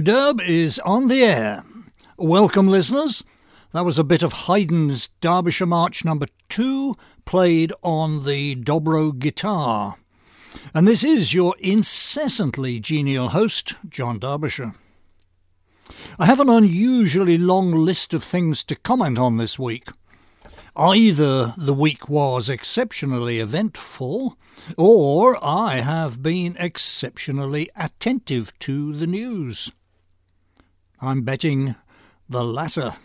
Derb 0.00 0.40
is 0.46 0.78
on 0.80 1.08
the 1.08 1.22
air. 1.22 1.64
Welcome, 2.16 2.68
listeners. 2.68 3.22
That 3.72 3.84
was 3.84 3.98
a 3.98 4.04
bit 4.04 4.22
of 4.22 4.32
Haydn's 4.32 5.08
Derbyshire 5.20 5.66
March 5.66 6.04
number 6.04 6.26
two, 6.48 6.96
played 7.24 7.72
on 7.82 8.24
the 8.24 8.56
Dobro 8.56 9.16
guitar. 9.16 9.96
And 10.74 10.88
this 10.88 11.04
is 11.04 11.34
your 11.34 11.54
incessantly 11.58 12.80
genial 12.80 13.28
host, 13.28 13.74
John 13.88 14.18
Derbyshire. 14.18 14.74
I 16.18 16.26
have 16.26 16.40
an 16.40 16.48
unusually 16.48 17.38
long 17.38 17.72
list 17.72 18.14
of 18.14 18.24
things 18.24 18.64
to 18.64 18.76
comment 18.76 19.18
on 19.18 19.36
this 19.36 19.58
week. 19.58 19.88
Either 20.76 21.52
the 21.56 21.74
week 21.74 22.08
was 22.08 22.48
exceptionally 22.48 23.38
eventful, 23.38 24.38
or 24.76 25.38
I 25.44 25.80
have 25.80 26.22
been 26.22 26.56
exceptionally 26.58 27.68
attentive 27.76 28.58
to 28.60 28.94
the 28.94 29.06
news. 29.06 29.72
I'm 31.00 31.22
betting 31.22 31.76
the 32.28 32.44
latter. 32.44 32.96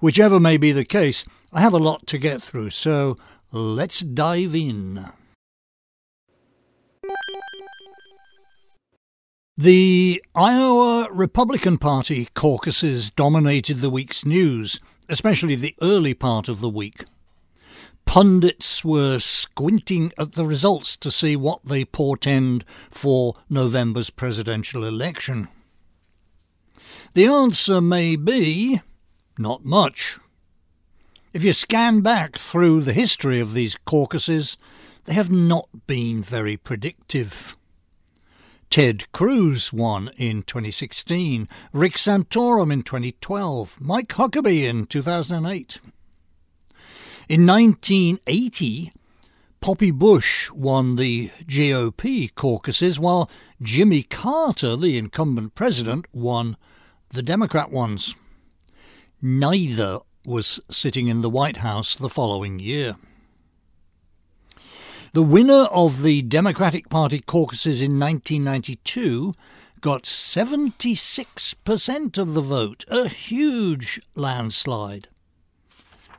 Whichever 0.00 0.38
may 0.38 0.56
be 0.56 0.72
the 0.72 0.84
case, 0.84 1.24
I 1.52 1.60
have 1.60 1.74
a 1.74 1.78
lot 1.78 2.06
to 2.08 2.18
get 2.18 2.42
through, 2.42 2.70
so 2.70 3.16
let's 3.52 4.00
dive 4.00 4.54
in. 4.54 5.06
The 9.56 10.22
Iowa 10.34 11.08
Republican 11.12 11.76
Party 11.76 12.28
caucuses 12.34 13.10
dominated 13.10 13.78
the 13.78 13.90
week's 13.90 14.24
news, 14.24 14.80
especially 15.08 15.54
the 15.54 15.74
early 15.82 16.14
part 16.14 16.48
of 16.48 16.60
the 16.60 16.68
week. 16.70 17.04
Pundits 18.06 18.82
were 18.84 19.18
squinting 19.18 20.12
at 20.16 20.32
the 20.32 20.46
results 20.46 20.96
to 20.96 21.10
see 21.10 21.36
what 21.36 21.64
they 21.64 21.84
portend 21.84 22.64
for 22.90 23.34
November's 23.50 24.08
presidential 24.08 24.82
election. 24.82 25.48
The 27.12 27.26
answer 27.26 27.80
may 27.80 28.14
be 28.14 28.82
not 29.36 29.64
much. 29.64 30.18
If 31.32 31.42
you 31.42 31.52
scan 31.52 32.02
back 32.02 32.38
through 32.38 32.82
the 32.82 32.92
history 32.92 33.40
of 33.40 33.52
these 33.52 33.76
caucuses, 33.84 34.56
they 35.06 35.14
have 35.14 35.30
not 35.30 35.68
been 35.88 36.22
very 36.22 36.56
predictive. 36.56 37.56
Ted 38.68 39.10
Cruz 39.10 39.72
won 39.72 40.10
in 40.16 40.44
2016, 40.44 41.48
Rick 41.72 41.94
Santorum 41.94 42.72
in 42.72 42.82
2012, 42.82 43.80
Mike 43.80 44.10
Huckabee 44.10 44.68
in 44.68 44.86
2008. 44.86 45.80
In 47.28 47.44
1980, 47.44 48.92
Poppy 49.60 49.90
Bush 49.90 50.48
won 50.52 50.94
the 50.94 51.30
GOP 51.46 52.32
caucuses, 52.36 53.00
while 53.00 53.28
Jimmy 53.60 54.04
Carter, 54.04 54.76
the 54.76 54.96
incumbent 54.96 55.56
president, 55.56 56.06
won 56.12 56.56
the 57.12 57.22
Democrat 57.22 57.70
ones. 57.70 58.14
Neither 59.20 60.00
was 60.24 60.60
sitting 60.70 61.08
in 61.08 61.22
the 61.22 61.30
White 61.30 61.58
House 61.58 61.96
the 61.96 62.08
following 62.08 62.58
year. 62.58 62.96
The 65.12 65.22
winner 65.22 65.64
of 65.72 66.02
the 66.02 66.22
Democratic 66.22 66.88
Party 66.88 67.20
caucuses 67.20 67.80
in 67.80 67.98
1992 67.98 69.34
got 69.80 70.04
76% 70.04 72.18
of 72.18 72.34
the 72.34 72.40
vote, 72.40 72.84
a 72.88 73.08
huge 73.08 74.00
landslide. 74.14 75.08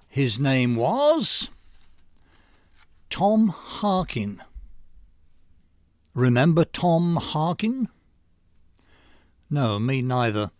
His 0.09 0.39
name 0.39 0.75
was 0.75 1.49
Tom 3.09 3.47
Harkin. 3.47 4.43
Remember 6.13 6.65
Tom 6.65 7.15
Harkin? 7.15 7.87
No, 9.49 9.79
me 9.79 10.01
neither. 10.01 10.51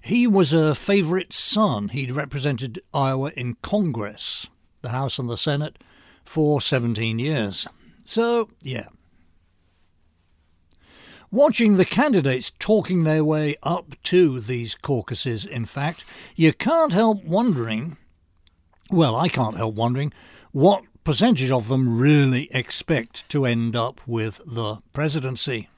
He 0.00 0.26
was 0.26 0.52
a 0.52 0.74
favourite 0.74 1.32
son. 1.32 1.88
He'd 1.88 2.10
represented 2.10 2.80
Iowa 2.92 3.32
in 3.36 3.54
Congress, 3.62 4.48
the 4.82 4.90
House 4.90 5.18
and 5.18 5.28
the 5.28 5.36
Senate, 5.36 5.78
for 6.24 6.60
17 6.60 7.18
years. 7.18 7.66
So, 8.04 8.48
yeah. 8.62 8.88
Watching 11.30 11.76
the 11.76 11.84
candidates 11.84 12.52
talking 12.58 13.04
their 13.04 13.24
way 13.24 13.56
up 13.62 14.00
to 14.04 14.40
these 14.40 14.74
caucuses, 14.74 15.44
in 15.44 15.64
fact, 15.64 16.04
you 16.36 16.52
can't 16.52 16.92
help 16.92 17.24
wondering 17.24 17.96
well, 18.90 19.16
I 19.16 19.28
can't 19.28 19.56
help 19.56 19.74
wondering 19.74 20.12
what 20.52 20.84
percentage 21.02 21.50
of 21.50 21.68
them 21.68 21.98
really 21.98 22.48
expect 22.52 23.28
to 23.30 23.44
end 23.44 23.74
up 23.74 24.00
with 24.06 24.40
the 24.46 24.78
presidency. 24.92 25.68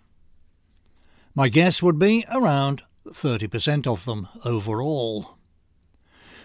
My 1.35 1.49
guess 1.49 1.83
would 1.83 1.99
be 1.99 2.25
around 2.31 2.83
30% 3.13 3.87
of 3.87 4.05
them 4.05 4.29
overall. 4.45 5.37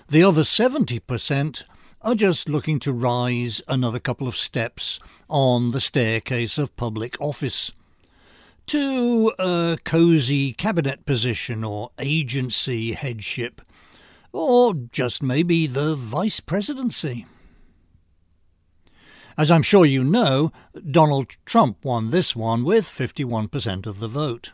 The 0.07 0.23
other 0.23 0.41
70% 0.41 1.63
are 2.01 2.15
just 2.15 2.49
looking 2.49 2.79
to 2.79 2.91
rise 2.91 3.61
another 3.67 3.99
couple 3.99 4.27
of 4.27 4.35
steps 4.35 4.99
on 5.29 5.71
the 5.71 5.79
staircase 5.79 6.57
of 6.57 6.75
public 6.75 7.15
office 7.19 7.71
to 8.67 9.31
a 9.39 9.77
cosy 9.83 10.53
cabinet 10.53 11.05
position 11.05 11.63
or 11.63 11.91
agency 11.99 12.93
headship, 12.93 13.61
or 14.31 14.73
just 14.73 15.21
maybe 15.21 15.67
the 15.67 15.95
vice 15.95 16.39
presidency. 16.39 17.25
As 19.37 19.49
I'm 19.49 19.63
sure 19.63 19.85
you 19.85 20.03
know, 20.03 20.51
Donald 20.91 21.37
Trump 21.45 21.83
won 21.83 22.11
this 22.11 22.35
one 22.35 22.63
with 22.63 22.85
51% 22.85 23.87
of 23.87 23.99
the 23.99 24.07
vote. 24.07 24.51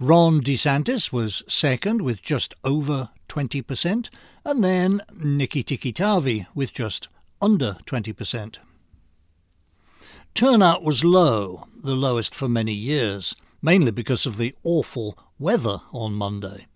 Ron 0.00 0.40
DeSantis 0.40 1.12
was 1.12 1.42
second 1.48 2.02
with 2.02 2.22
just 2.22 2.54
over 2.62 3.10
20%, 3.28 4.10
and 4.44 4.62
then 4.62 5.00
Nikki 5.12 5.64
Tikitavi 5.64 6.46
with 6.54 6.72
just 6.72 7.08
under 7.42 7.78
20%. 7.84 8.58
Turnout 10.34 10.84
was 10.84 11.04
low, 11.04 11.66
the 11.76 11.96
lowest 11.96 12.32
for 12.32 12.48
many 12.48 12.72
years, 12.72 13.34
mainly 13.60 13.90
because 13.90 14.24
of 14.24 14.36
the 14.36 14.54
awful 14.62 15.18
weather 15.36 15.80
on 15.92 16.12
Monday. 16.12 16.68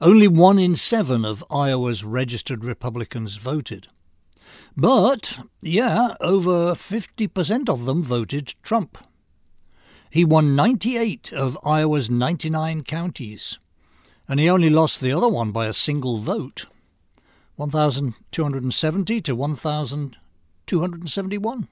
Only 0.00 0.26
one 0.26 0.58
in 0.58 0.74
seven 0.74 1.22
of 1.22 1.44
Iowa's 1.50 2.02
registered 2.02 2.64
Republicans 2.64 3.36
voted. 3.36 3.88
But, 4.74 5.38
yeah, 5.60 6.14
over 6.22 6.72
50% 6.72 7.68
of 7.68 7.84
them 7.84 8.02
voted 8.02 8.54
Trump. 8.62 8.96
He 10.10 10.24
won 10.24 10.56
98 10.56 11.32
of 11.32 11.58
Iowa's 11.64 12.08
99 12.08 12.84
counties 12.84 13.58
and 14.28 14.40
he 14.40 14.50
only 14.50 14.70
lost 14.70 15.00
the 15.00 15.12
other 15.12 15.28
one 15.28 15.52
by 15.52 15.66
a 15.66 15.72
single 15.72 16.18
vote 16.18 16.66
1,270 17.56 19.20
to 19.22 19.34
1,271. 19.34 21.68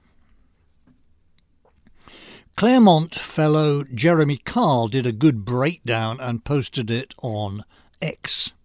Claremont 2.55 3.13
fellow 3.13 3.83
Jeremy 3.83 4.37
Carl 4.37 4.87
did 4.87 5.05
a 5.05 5.11
good 5.11 5.45
breakdown 5.45 6.19
and 6.19 6.43
posted 6.43 6.89
it 6.89 7.13
on 7.21 7.63
X. 8.01 8.55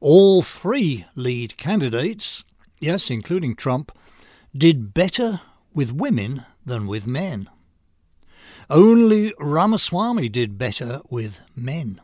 All 0.00 0.42
three 0.42 1.06
lead 1.14 1.56
candidates, 1.56 2.44
yes, 2.78 3.10
including 3.10 3.56
Trump, 3.56 3.90
did 4.54 4.92
better 4.92 5.40
with 5.72 5.92
women 5.92 6.44
than 6.66 6.86
with 6.86 7.06
men. 7.06 7.48
Only 8.70 9.32
Ramaswamy 9.38 10.28
did 10.28 10.58
better 10.58 11.00
with 11.08 11.40
men. 11.56 12.00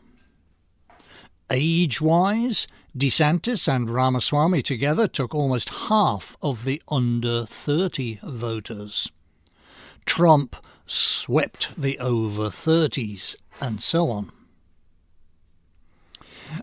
Age 1.51 2.01
wise, 2.01 2.67
DeSantis 2.97 3.67
and 3.67 3.87
Ramaswamy 3.87 4.63
together 4.63 5.07
took 5.07 5.35
almost 5.35 5.69
half 5.69 6.35
of 6.41 6.65
the 6.65 6.81
under 6.87 7.45
30 7.45 8.19
voters. 8.23 9.11
Trump 10.07 10.55
swept 10.87 11.75
the 11.79 11.99
over 11.99 12.49
30s, 12.49 13.35
and 13.61 13.79
so 13.81 14.09
on. 14.09 14.31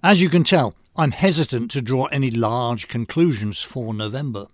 As 0.03 0.21
you 0.21 0.29
can 0.29 0.43
tell, 0.43 0.75
I'm 0.97 1.13
hesitant 1.13 1.71
to 1.73 1.83
draw 1.83 2.07
any 2.07 2.31
large 2.31 2.89
conclusions 2.89 3.63
for 3.63 3.95
November. 3.95 4.49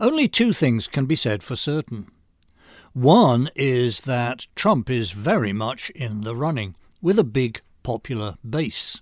Only 0.00 0.26
two 0.26 0.52
things 0.52 0.88
can 0.88 1.06
be 1.06 1.16
said 1.16 1.44
for 1.44 1.54
certain. 1.54 2.10
One 3.00 3.50
is 3.54 4.02
that 4.02 4.48
Trump 4.56 4.90
is 4.90 5.12
very 5.12 5.52
much 5.52 5.90
in 5.90 6.22
the 6.22 6.34
running, 6.34 6.74
with 7.00 7.18
a 7.18 7.24
big 7.24 7.60
popular 7.82 8.36
base 8.48 9.00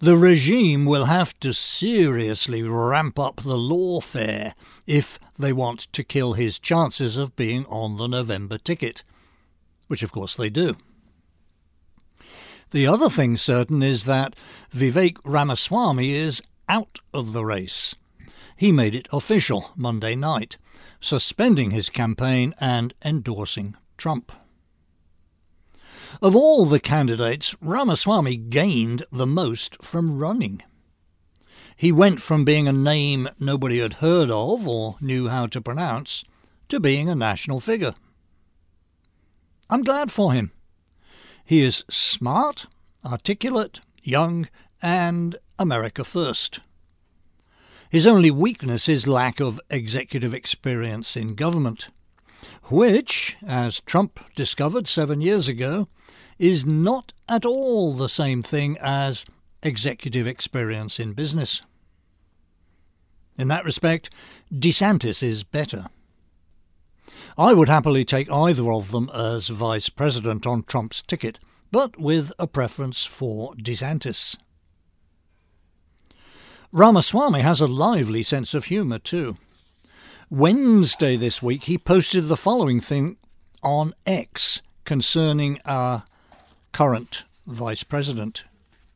the 0.00 0.16
regime 0.16 0.84
will 0.84 1.06
have 1.06 1.38
to 1.40 1.52
seriously 1.52 2.62
ramp 2.62 3.18
up 3.18 3.36
the 3.36 3.56
lawfare 3.56 4.52
if 4.86 5.18
they 5.38 5.52
want 5.52 5.92
to 5.92 6.04
kill 6.04 6.34
his 6.34 6.58
chances 6.58 7.16
of 7.16 7.34
being 7.34 7.66
on 7.66 7.96
the 7.96 8.06
November 8.06 8.58
ticket, 8.58 9.02
which 9.88 10.04
of 10.04 10.12
course 10.12 10.36
they 10.36 10.50
do. 10.50 10.76
The 12.70 12.86
other 12.86 13.10
thing 13.10 13.36
certain 13.36 13.82
is 13.82 14.04
that 14.04 14.36
Vivek 14.72 15.16
Ramaswamy 15.24 16.12
is 16.12 16.42
out 16.68 17.00
of 17.12 17.32
the 17.32 17.44
race. 17.44 17.96
He 18.56 18.70
made 18.70 18.94
it 18.94 19.08
official 19.10 19.70
Monday 19.74 20.14
night, 20.14 20.58
suspending 21.00 21.70
his 21.70 21.90
campaign 21.90 22.54
and 22.60 22.94
endorsing 23.04 23.76
Trump. 23.96 24.32
Of 26.20 26.34
all 26.34 26.64
the 26.64 26.80
candidates, 26.80 27.54
Ramaswamy 27.60 28.36
gained 28.36 29.04
the 29.12 29.26
most 29.26 29.82
from 29.82 30.18
running. 30.18 30.62
He 31.76 31.92
went 31.92 32.20
from 32.20 32.44
being 32.44 32.66
a 32.66 32.72
name 32.72 33.28
nobody 33.38 33.78
had 33.78 33.94
heard 33.94 34.30
of 34.30 34.66
or 34.66 34.96
knew 35.00 35.28
how 35.28 35.46
to 35.46 35.60
pronounce 35.60 36.24
to 36.68 36.80
being 36.80 37.08
a 37.08 37.14
national 37.14 37.60
figure. 37.60 37.94
I'm 39.70 39.82
glad 39.82 40.10
for 40.10 40.32
him. 40.32 40.50
He 41.44 41.60
is 41.60 41.84
smart, 41.88 42.66
articulate, 43.04 43.80
young, 44.02 44.48
and 44.82 45.36
America 45.58 46.04
first. 46.04 46.60
His 47.90 48.06
only 48.06 48.30
weakness 48.30 48.86
is 48.86 49.06
lack 49.06 49.40
of 49.40 49.60
executive 49.70 50.34
experience 50.34 51.16
in 51.16 51.34
government, 51.34 51.88
which, 52.64 53.38
as 53.46 53.80
Trump 53.80 54.20
discovered 54.36 54.86
seven 54.86 55.22
years 55.22 55.48
ago, 55.48 55.88
is 56.38 56.66
not 56.66 57.14
at 57.30 57.46
all 57.46 57.94
the 57.94 58.10
same 58.10 58.42
thing 58.42 58.76
as 58.82 59.24
executive 59.62 60.26
experience 60.26 61.00
in 61.00 61.14
business. 61.14 61.62
In 63.38 63.48
that 63.48 63.64
respect, 63.64 64.10
DeSantis 64.52 65.22
is 65.22 65.42
better. 65.42 65.86
I 67.38 67.54
would 67.54 67.70
happily 67.70 68.04
take 68.04 68.30
either 68.30 68.70
of 68.70 68.90
them 68.90 69.10
as 69.14 69.48
vice 69.48 69.88
president 69.88 70.46
on 70.46 70.64
Trump's 70.64 71.00
ticket, 71.00 71.38
but 71.72 71.98
with 71.98 72.32
a 72.38 72.46
preference 72.46 73.06
for 73.06 73.54
DeSantis. 73.54 74.36
Ramaswamy 76.70 77.40
has 77.40 77.62
a 77.62 77.66
lively 77.66 78.22
sense 78.22 78.52
of 78.52 78.66
humour 78.66 78.98
too. 78.98 79.38
Wednesday 80.28 81.16
this 81.16 81.42
week 81.42 81.64
he 81.64 81.78
posted 81.78 82.28
the 82.28 82.36
following 82.36 82.78
thing 82.80 83.16
on 83.62 83.94
X 84.06 84.60
concerning 84.84 85.58
our 85.64 86.04
current 86.72 87.24
vice 87.46 87.82
president. 87.82 88.44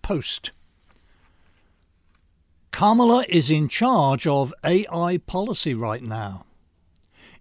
Post. 0.03 0.51
Kamala 2.73 3.25
is 3.29 3.51
in 3.51 3.69
charge 3.69 4.27
of 4.27 4.53
AI 4.65 5.19
policy 5.19 5.73
right 5.73 6.03
now. 6.03 6.45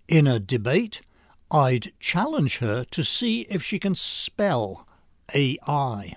In 0.08 0.28
a 0.28 0.40
debate, 0.40 1.02
I'd 1.50 1.92
challenge 2.00 2.60
her 2.60 2.86
to 2.86 3.04
see 3.04 3.42
if 3.50 3.64
she 3.64 3.80
can 3.80 3.96
spell 3.96 4.88
AI. 5.34 6.16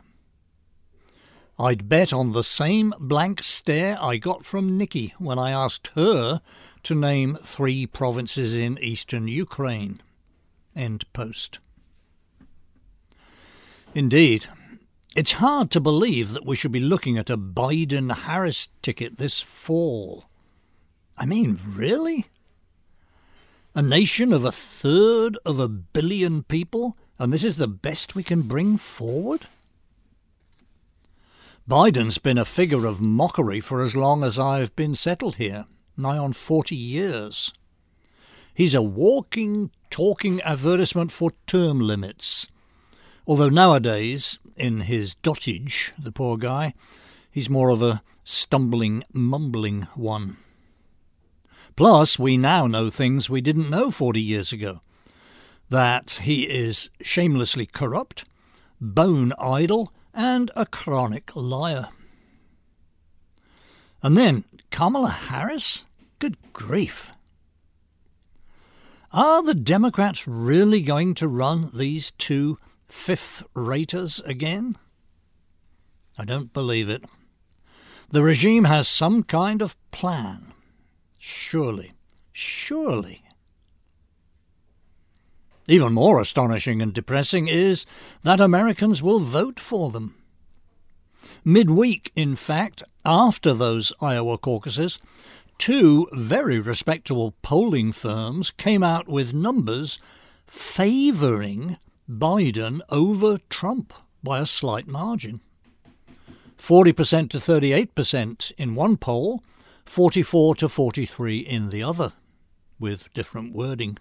I'd 1.59 1.89
bet 1.89 2.13
on 2.13 2.33
the 2.33 2.43
same 2.43 2.93
blank 2.99 3.43
stare 3.43 3.97
I 4.01 4.17
got 4.17 4.45
from 4.45 4.77
Nikki 4.77 5.15
when 5.19 5.39
I 5.39 5.53
asked 5.53 5.93
her 5.95 6.41
to 6.83 6.95
name 6.95 7.37
three 7.43 7.87
provinces 7.87 8.57
in 8.57 8.79
eastern 8.79 9.29
Ukraine. 9.29 10.01
End 10.75 11.05
post. 11.13 11.61
Indeed, 13.95 14.47
it's 15.15 15.33
hard 15.33 15.71
to 15.71 15.81
believe 15.81 16.33
that 16.33 16.45
we 16.45 16.57
should 16.57 16.73
be 16.73 16.81
looking 16.81 17.17
at 17.17 17.31
a 17.31 17.39
Biden 17.39 18.13
Harris 18.13 18.69
ticket 18.83 19.17
this 19.17 19.41
fall. 19.41 20.25
I 21.17 21.25
mean, 21.25 21.57
really? 21.65 22.27
A 23.77 23.83
nation 23.83 24.33
of 24.33 24.45
a 24.45 24.51
third 24.51 25.39
of 25.47 25.61
a 25.61 25.69
billion 25.69 26.43
people, 26.43 26.97
and 27.17 27.33
this 27.33 27.45
is 27.45 27.59
the 27.59 27.69
best 27.69 28.17
we 28.17 28.25
can 28.25 28.43
bring 28.43 28.77
forward? 28.77 29.47
Biden's 31.67 32.19
been 32.19 32.37
a 32.37 32.45
figure 32.45 32.85
of 32.85 33.01
mockery 33.01 33.59
for 33.59 33.83
as 33.83 33.97
long 33.97 34.23
as 34.23 34.39
I've 34.39 34.77
been 34.77 34.95
settled 34.95 35.37
here, 35.37 35.65
nigh 35.97 36.19
on 36.19 36.35
forty 36.35 36.77
years. 36.77 37.55
He's 38.53 38.75
a 38.75 38.83
walking, 38.83 39.71
talking 39.89 40.43
advertisement 40.43 41.11
for 41.11 41.33
term 41.47 41.81
limits. 41.81 42.49
Although 43.27 43.49
nowadays, 43.49 44.39
in 44.57 44.81
his 44.81 45.15
dotage, 45.15 45.95
the 45.99 46.13
poor 46.13 46.37
guy, 46.37 46.75
he's 47.31 47.49
more 47.49 47.71
of 47.71 47.81
a 47.81 48.03
stumbling, 48.25 49.03
mumbling 49.15 49.89
one. 49.95 50.37
Plus, 51.77 52.19
we 52.19 52.37
now 52.37 52.67
know 52.67 52.91
things 52.91 53.31
we 53.31 53.41
didn't 53.41 53.71
know 53.71 53.91
40 53.91 54.21
years 54.21 54.53
ago. 54.53 54.83
That 55.71 56.21
he 56.25 56.43
is 56.43 56.91
shamelessly 57.01 57.65
corrupt, 57.65 58.27
bone 58.83 59.33
idle, 59.39 59.91
and 60.15 60.51
a 60.55 60.67
chronic 60.67 61.31
liar. 61.35 61.89
And 64.03 64.17
then 64.17 64.45
Kamala 64.71 65.11
Harris? 65.11 65.85
Good 66.19 66.37
grief. 66.53 67.13
Are 69.13 69.43
the 69.43 69.55
Democrats 69.55 70.27
really 70.27 70.83
going 70.83 71.15
to 71.15 71.29
run 71.29 71.71
these 71.75 72.11
two 72.13 72.59
fifth 72.89 73.45
raters 73.55 74.21
again? 74.21 74.77
I 76.19 76.25
don't 76.25 76.53
believe 76.53 76.89
it. 76.89 77.05
The 78.11 78.23
regime 78.23 78.65
has 78.65 78.87
some 78.87 79.23
kind 79.23 79.63
of 79.63 79.77
plan. 79.91 80.53
Surely, 81.19 81.93
surely. 82.33 83.24
Even 85.67 85.93
more 85.93 86.21
astonishing 86.21 86.83
and 86.83 86.93
depressing 86.93 87.49
is 87.49 87.87
that 88.23 88.41
Americans 88.41 89.03
will 89.03 89.21
vote 89.21 89.59
for 89.59 89.91
them. 89.91 90.15
Midweek, 91.43 92.13
in 92.15 92.37
fact, 92.37 92.83
after 93.05 93.55
those 93.55 93.93
Iowa 94.01 94.37
caucuses, 94.37 94.99
two 95.59 96.07
very 96.13 96.59
respectable 96.59 97.35
polling 97.43 97.93
firms 97.93 98.51
came 98.51 98.83
out 98.83 99.09
with 99.09 99.33
numbers 99.33 99.99
favouring 100.47 101.79
Biden 102.09 102.81
over 102.91 103.39
Trump 103.49 103.95
by 104.23 104.41
a 104.41 104.47
slight 104.47 104.87
margin. 104.87 105.41
40% 106.59 107.31
to 107.31 107.39
38% 107.39 108.53
in 108.57 108.75
one 108.75 108.97
poll, 108.97 109.43
44 109.85 110.55
to 110.57 110.69
43 110.69 111.39
in 111.39 111.71
the 111.71 111.83
other, 111.83 112.13
with 112.79 113.13
different 113.13 113.55
wording. 113.55 113.99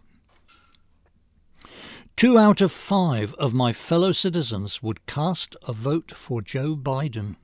Two 2.16 2.38
out 2.38 2.62
of 2.62 2.72
five 2.72 3.34
of 3.34 3.54
my 3.54 3.74
fellow 3.74 4.12
citizens 4.12 4.82
would 4.82 5.06
cast 5.06 5.56
a 5.68 5.74
vote 5.74 6.12
for 6.16 6.42
Joe 6.42 6.76
Biden. 6.76 7.36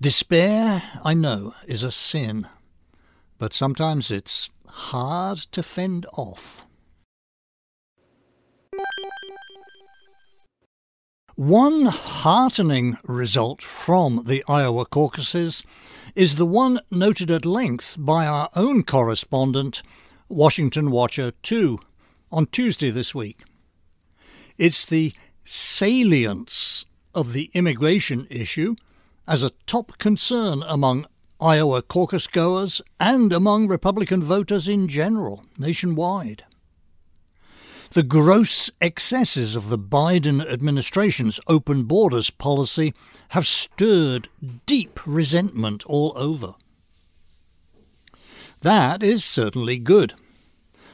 Despair, 0.00 0.82
I 1.04 1.14
know, 1.14 1.54
is 1.66 1.82
a 1.82 1.90
sin, 1.90 2.48
but 3.38 3.52
sometimes 3.52 4.10
it's 4.10 4.48
hard 4.68 5.38
to 5.52 5.62
fend 5.62 6.06
off. 6.12 6.64
One 11.34 11.86
heartening 11.86 12.96
result 13.04 13.62
from 13.62 14.24
the 14.26 14.42
Iowa 14.48 14.86
caucuses 14.86 15.62
is 16.16 16.34
the 16.34 16.46
one 16.46 16.80
noted 16.90 17.30
at 17.30 17.46
length 17.46 17.94
by 17.96 18.26
our 18.26 18.48
own 18.56 18.82
correspondent, 18.82 19.82
Washington 20.28 20.90
Watcher 20.90 21.30
2, 21.42 21.78
on 22.30 22.46
Tuesday 22.46 22.90
this 22.90 23.14
week. 23.14 23.42
It's 24.56 24.84
the 24.84 25.12
salience 25.44 26.84
of 27.14 27.32
the 27.32 27.50
immigration 27.54 28.26
issue 28.30 28.76
as 29.26 29.42
a 29.42 29.52
top 29.66 29.98
concern 29.98 30.62
among 30.66 31.06
Iowa 31.40 31.82
caucus 31.82 32.26
goers 32.26 32.82
and 32.98 33.32
among 33.32 33.68
Republican 33.68 34.22
voters 34.22 34.68
in 34.68 34.88
general, 34.88 35.44
nationwide. 35.58 36.44
The 37.92 38.02
gross 38.02 38.70
excesses 38.80 39.56
of 39.56 39.70
the 39.70 39.78
Biden 39.78 40.46
administration's 40.46 41.40
open 41.46 41.84
borders 41.84 42.28
policy 42.28 42.92
have 43.30 43.46
stirred 43.46 44.28
deep 44.66 45.00
resentment 45.06 45.84
all 45.86 46.12
over. 46.14 46.54
That 48.60 49.02
is 49.02 49.24
certainly 49.24 49.78
good. 49.78 50.14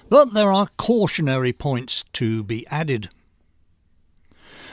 But 0.08 0.34
there 0.34 0.52
are 0.52 0.68
cautionary 0.76 1.52
points 1.52 2.04
to 2.14 2.42
be 2.42 2.66
added. 2.68 3.08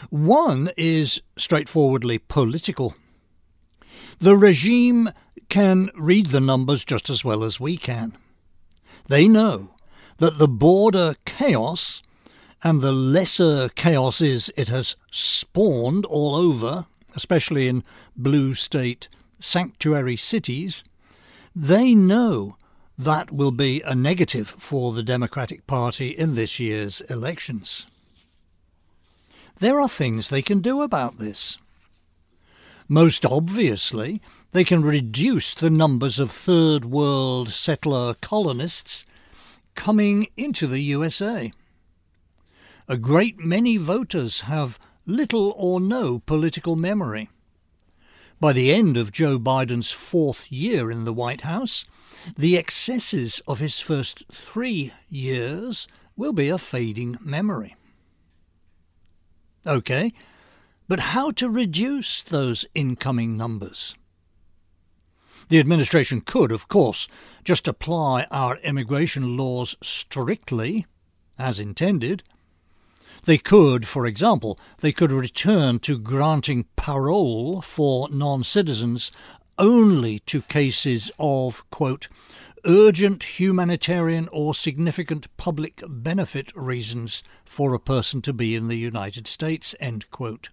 One 0.09 0.71
is 0.77 1.21
straightforwardly 1.37 2.19
political. 2.19 2.95
The 4.19 4.35
regime 4.35 5.09
can 5.49 5.89
read 5.95 6.27
the 6.27 6.39
numbers 6.39 6.85
just 6.85 7.09
as 7.09 7.23
well 7.23 7.43
as 7.43 7.59
we 7.59 7.77
can. 7.77 8.17
They 9.07 9.27
know 9.27 9.75
that 10.17 10.37
the 10.37 10.47
border 10.47 11.15
chaos 11.25 12.01
and 12.63 12.81
the 12.81 12.91
lesser 12.91 13.69
chaoses 13.69 14.51
it 14.55 14.67
has 14.67 14.95
spawned 15.11 16.05
all 16.05 16.35
over, 16.35 16.85
especially 17.15 17.67
in 17.67 17.83
blue 18.15 18.53
state 18.53 19.09
sanctuary 19.39 20.15
cities, 20.15 20.83
they 21.55 21.95
know 21.95 22.55
that 23.03 23.31
will 23.31 23.51
be 23.51 23.81
a 23.81 23.95
negative 23.95 24.47
for 24.47 24.93
the 24.93 25.01
Democratic 25.01 25.65
Party 25.65 26.09
in 26.09 26.35
this 26.35 26.59
year's 26.59 27.01
elections. 27.01 27.87
There 29.57 29.81
are 29.81 29.89
things 29.89 30.29
they 30.29 30.43
can 30.43 30.59
do 30.59 30.83
about 30.83 31.17
this. 31.17 31.57
Most 32.87 33.25
obviously, 33.25 34.21
they 34.51 34.63
can 34.63 34.83
reduce 34.83 35.55
the 35.55 35.71
numbers 35.71 36.19
of 36.19 36.29
third 36.29 36.85
world 36.85 37.49
settler 37.49 38.13
colonists 38.21 39.03
coming 39.73 40.27
into 40.37 40.67
the 40.67 40.81
USA. 40.81 41.51
A 42.87 42.97
great 42.97 43.39
many 43.39 43.77
voters 43.77 44.41
have 44.41 44.77
little 45.07 45.55
or 45.57 45.79
no 45.79 46.19
political 46.19 46.75
memory. 46.75 47.29
By 48.39 48.53
the 48.53 48.71
end 48.71 48.95
of 48.95 49.11
Joe 49.11 49.39
Biden's 49.39 49.91
fourth 49.91 50.51
year 50.51 50.91
in 50.91 51.05
the 51.05 51.13
White 51.13 51.41
House, 51.41 51.85
the 52.37 52.57
excesses 52.57 53.41
of 53.47 53.59
his 53.59 53.79
first 53.79 54.23
three 54.31 54.93
years 55.09 55.87
will 56.15 56.33
be 56.33 56.49
a 56.49 56.57
fading 56.57 57.17
memory. 57.23 57.75
OK, 59.65 60.13
but 60.87 60.99
how 60.99 61.31
to 61.31 61.49
reduce 61.49 62.21
those 62.21 62.65
incoming 62.73 63.37
numbers? 63.37 63.95
The 65.49 65.59
administration 65.59 66.21
could, 66.21 66.51
of 66.51 66.67
course, 66.67 67.07
just 67.43 67.67
apply 67.67 68.25
our 68.31 68.57
immigration 68.57 69.35
laws 69.35 69.75
strictly, 69.81 70.85
as 71.37 71.59
intended. 71.59 72.23
They 73.25 73.37
could, 73.37 73.87
for 73.87 74.07
example, 74.07 74.57
they 74.79 74.91
could 74.91 75.11
return 75.11 75.79
to 75.79 75.99
granting 75.99 76.65
parole 76.75 77.61
for 77.61 78.09
non-citizens 78.09 79.11
only 79.61 80.17
to 80.19 80.41
cases 80.41 81.11
of, 81.19 81.69
quote, 81.69 82.09
urgent 82.65 83.39
humanitarian 83.39 84.27
or 84.31 84.53
significant 84.53 85.35
public 85.37 85.81
benefit 85.87 86.51
reasons 86.55 87.23
for 87.45 87.73
a 87.73 87.79
person 87.79 88.21
to 88.23 88.33
be 88.33 88.55
in 88.55 88.67
the 88.67 88.77
United 88.77 89.27
States, 89.27 89.75
end 89.79 90.09
quote. 90.09 90.49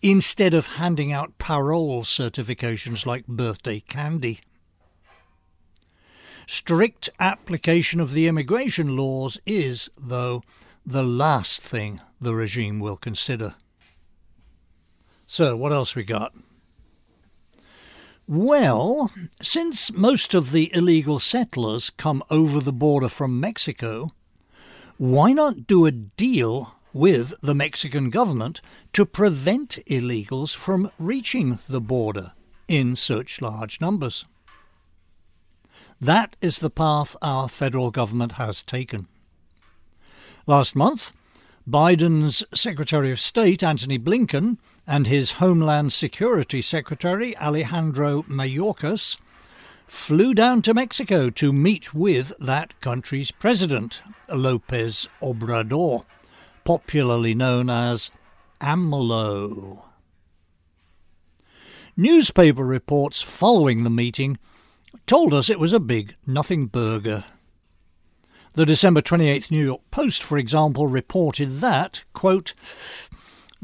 Instead 0.00 0.54
of 0.54 0.66
handing 0.66 1.12
out 1.12 1.38
parole 1.38 2.02
certifications 2.02 3.06
like 3.06 3.26
birthday 3.26 3.78
candy. 3.80 4.40
Strict 6.46 7.08
application 7.20 8.00
of 8.00 8.12
the 8.12 8.26
immigration 8.26 8.96
laws 8.96 9.38
is, 9.46 9.88
though, 9.96 10.42
the 10.84 11.04
last 11.04 11.60
thing 11.60 12.00
the 12.20 12.34
regime 12.34 12.80
will 12.80 12.96
consider. 12.96 13.54
So, 15.26 15.56
what 15.56 15.72
else 15.72 15.94
we 15.94 16.02
got? 16.02 16.34
Well, 18.28 19.10
since 19.40 19.92
most 19.92 20.32
of 20.32 20.52
the 20.52 20.74
illegal 20.74 21.18
settlers 21.18 21.90
come 21.90 22.22
over 22.30 22.60
the 22.60 22.72
border 22.72 23.08
from 23.08 23.40
Mexico, 23.40 24.12
why 24.96 25.32
not 25.32 25.66
do 25.66 25.86
a 25.86 25.90
deal 25.90 26.76
with 26.92 27.34
the 27.40 27.54
Mexican 27.54 28.10
government 28.10 28.60
to 28.92 29.04
prevent 29.04 29.78
illegals 29.86 30.54
from 30.54 30.90
reaching 30.98 31.58
the 31.68 31.80
border 31.80 32.32
in 32.68 32.94
such 32.94 33.42
large 33.42 33.80
numbers? 33.80 34.24
That 36.00 36.36
is 36.40 36.60
the 36.60 36.70
path 36.70 37.16
our 37.22 37.48
federal 37.48 37.90
government 37.90 38.32
has 38.32 38.62
taken. 38.62 39.08
Last 40.46 40.76
month, 40.76 41.12
Biden's 41.68 42.44
Secretary 42.54 43.10
of 43.10 43.20
State, 43.20 43.62
Antony 43.62 43.98
Blinken, 43.98 44.58
and 44.86 45.06
his 45.06 45.32
Homeland 45.32 45.92
Security 45.92 46.60
Secretary 46.60 47.36
Alejandro 47.36 48.22
Mayorkas 48.22 49.16
flew 49.86 50.34
down 50.34 50.62
to 50.62 50.74
Mexico 50.74 51.30
to 51.30 51.52
meet 51.52 51.94
with 51.94 52.32
that 52.38 52.78
country's 52.80 53.30
president, 53.30 54.02
Lopez 54.28 55.08
Obrador, 55.22 56.04
popularly 56.64 57.34
known 57.34 57.68
as 57.68 58.10
AMLO. 58.60 59.84
Newspaper 61.96 62.64
reports 62.64 63.20
following 63.20 63.84
the 63.84 63.90
meeting 63.90 64.38
told 65.06 65.34
us 65.34 65.50
it 65.50 65.60
was 65.60 65.72
a 65.74 65.80
big 65.80 66.14
nothing 66.26 66.66
burger. 66.66 67.24
The 68.54 68.66
December 68.66 69.02
28th 69.02 69.50
New 69.50 69.64
York 69.64 69.82
Post, 69.90 70.22
for 70.22 70.38
example, 70.38 70.86
reported 70.86 71.60
that, 71.60 72.04
quote, 72.12 72.54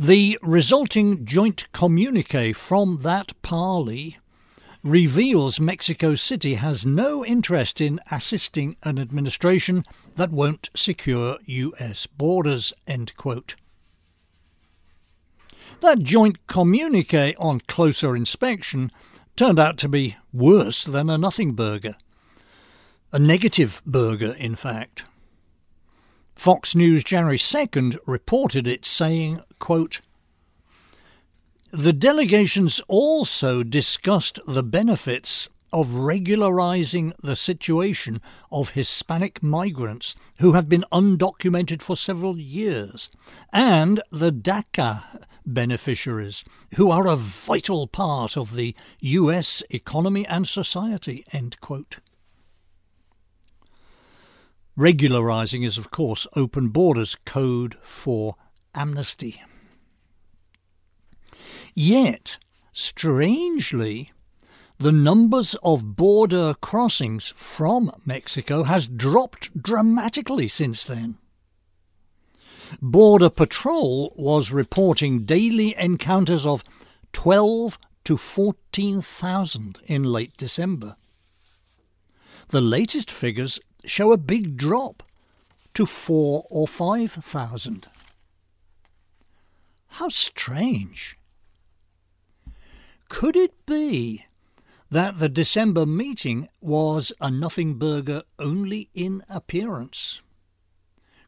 the 0.00 0.38
resulting 0.42 1.24
joint 1.24 1.66
communique 1.72 2.52
from 2.52 2.98
that 2.98 3.32
parley 3.42 4.16
reveals 4.84 5.58
Mexico 5.58 6.14
City 6.14 6.54
has 6.54 6.86
no 6.86 7.26
interest 7.26 7.80
in 7.80 7.98
assisting 8.08 8.76
an 8.84 8.96
administration 8.96 9.82
that 10.14 10.30
won't 10.30 10.70
secure 10.72 11.38
US 11.46 12.06
borders. 12.06 12.72
End 12.86 13.12
quote. 13.16 13.56
That 15.80 16.04
joint 16.04 16.46
communique 16.46 17.34
on 17.36 17.58
closer 17.66 18.14
inspection 18.14 18.92
turned 19.34 19.58
out 19.58 19.78
to 19.78 19.88
be 19.88 20.16
worse 20.32 20.84
than 20.84 21.10
a 21.10 21.18
nothing 21.18 21.54
burger. 21.54 21.96
A 23.10 23.18
negative 23.18 23.82
burger, 23.84 24.34
in 24.38 24.54
fact. 24.54 25.04
Fox 26.38 26.76
News 26.76 27.02
January 27.02 27.36
2nd 27.36 27.98
reported 28.06 28.68
it 28.68 28.86
saying, 28.86 29.40
quote, 29.58 30.00
the 31.72 31.92
delegations 31.92 32.80
also 32.86 33.64
discussed 33.64 34.38
the 34.46 34.62
benefits 34.62 35.48
of 35.72 35.94
regularizing 35.94 37.12
the 37.24 37.34
situation 37.34 38.20
of 38.52 38.70
Hispanic 38.70 39.42
migrants 39.42 40.14
who 40.38 40.52
have 40.52 40.68
been 40.68 40.84
undocumented 40.92 41.82
for 41.82 41.96
several 41.96 42.38
years, 42.38 43.10
and 43.52 44.00
the 44.12 44.30
DACA 44.30 45.24
beneficiaries, 45.44 46.44
who 46.76 46.88
are 46.88 47.08
a 47.08 47.16
vital 47.16 47.88
part 47.88 48.36
of 48.36 48.54
the 48.54 48.76
US 49.00 49.64
economy 49.70 50.24
and 50.24 50.46
society. 50.46 51.24
End 51.32 51.60
quote. 51.60 51.98
Regularising 54.78 55.64
is, 55.64 55.76
of 55.76 55.90
course, 55.90 56.24
open 56.36 56.68
borders 56.68 57.16
code 57.24 57.74
for 57.82 58.36
amnesty. 58.76 59.42
Yet, 61.74 62.38
strangely, 62.72 64.12
the 64.78 64.92
numbers 64.92 65.56
of 65.64 65.96
border 65.96 66.54
crossings 66.60 67.26
from 67.26 67.90
Mexico 68.06 68.62
has 68.62 68.86
dropped 68.86 69.60
dramatically 69.60 70.46
since 70.46 70.84
then. 70.84 71.18
Border 72.80 73.30
Patrol 73.30 74.14
was 74.16 74.52
reporting 74.52 75.24
daily 75.24 75.74
encounters 75.76 76.46
of 76.46 76.62
12 77.12 77.78
to 78.04 78.16
14,000 78.16 79.80
in 79.86 80.04
late 80.04 80.36
December. 80.36 80.94
The 82.50 82.60
latest 82.60 83.10
figures 83.10 83.58
show 83.84 84.12
a 84.12 84.16
big 84.16 84.56
drop 84.56 85.02
to 85.74 85.86
four 85.86 86.44
or 86.50 86.66
five 86.66 87.12
thousand. 87.12 87.88
How 89.88 90.08
strange! 90.08 91.16
Could 93.08 93.36
it 93.36 93.66
be 93.66 94.26
that 94.90 95.18
the 95.18 95.28
December 95.28 95.86
meeting 95.86 96.48
was 96.60 97.12
a 97.20 97.30
nothing 97.30 97.74
burger 97.74 98.22
only 98.38 98.90
in 98.94 99.22
appearance? 99.28 100.20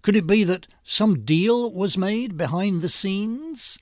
Could 0.02 0.16
it 0.16 0.26
be 0.26 0.44
that 0.44 0.66
some 0.82 1.24
deal 1.24 1.70
was 1.72 1.98
made 1.98 2.36
behind 2.36 2.80
the 2.80 2.88
scenes? 2.88 3.78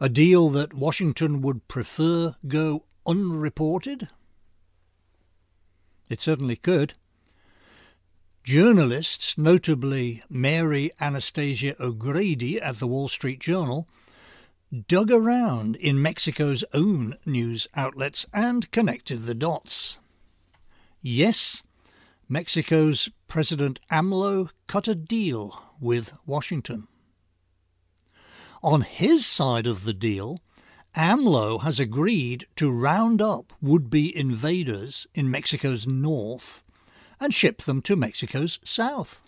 A 0.00 0.08
deal 0.08 0.50
that 0.50 0.74
Washington 0.74 1.40
would 1.40 1.68
prefer 1.68 2.34
go 2.46 2.84
unreported? 3.06 4.08
It 6.08 6.20
certainly 6.20 6.56
could. 6.56 6.94
Journalists, 8.46 9.36
notably 9.36 10.22
Mary 10.30 10.92
Anastasia 11.00 11.74
O'Grady 11.82 12.60
at 12.60 12.78
the 12.78 12.86
Wall 12.86 13.08
Street 13.08 13.40
Journal, 13.40 13.88
dug 14.86 15.10
around 15.10 15.74
in 15.74 16.00
Mexico's 16.00 16.62
own 16.72 17.16
news 17.26 17.66
outlets 17.74 18.24
and 18.32 18.70
connected 18.70 19.22
the 19.22 19.34
dots. 19.34 19.98
Yes, 21.00 21.64
Mexico's 22.28 23.10
President 23.26 23.80
AMLO 23.90 24.50
cut 24.68 24.86
a 24.86 24.94
deal 24.94 25.64
with 25.80 26.16
Washington. 26.24 26.86
On 28.62 28.82
his 28.82 29.26
side 29.26 29.66
of 29.66 29.82
the 29.82 29.92
deal, 29.92 30.38
AMLO 30.94 31.62
has 31.62 31.80
agreed 31.80 32.46
to 32.54 32.70
round 32.70 33.20
up 33.20 33.52
would 33.60 33.90
be 33.90 34.16
invaders 34.16 35.08
in 35.16 35.32
Mexico's 35.32 35.88
north 35.88 36.62
and 37.20 37.32
ship 37.32 37.62
them 37.62 37.82
to 37.82 37.96
Mexico's 37.96 38.58
south. 38.64 39.22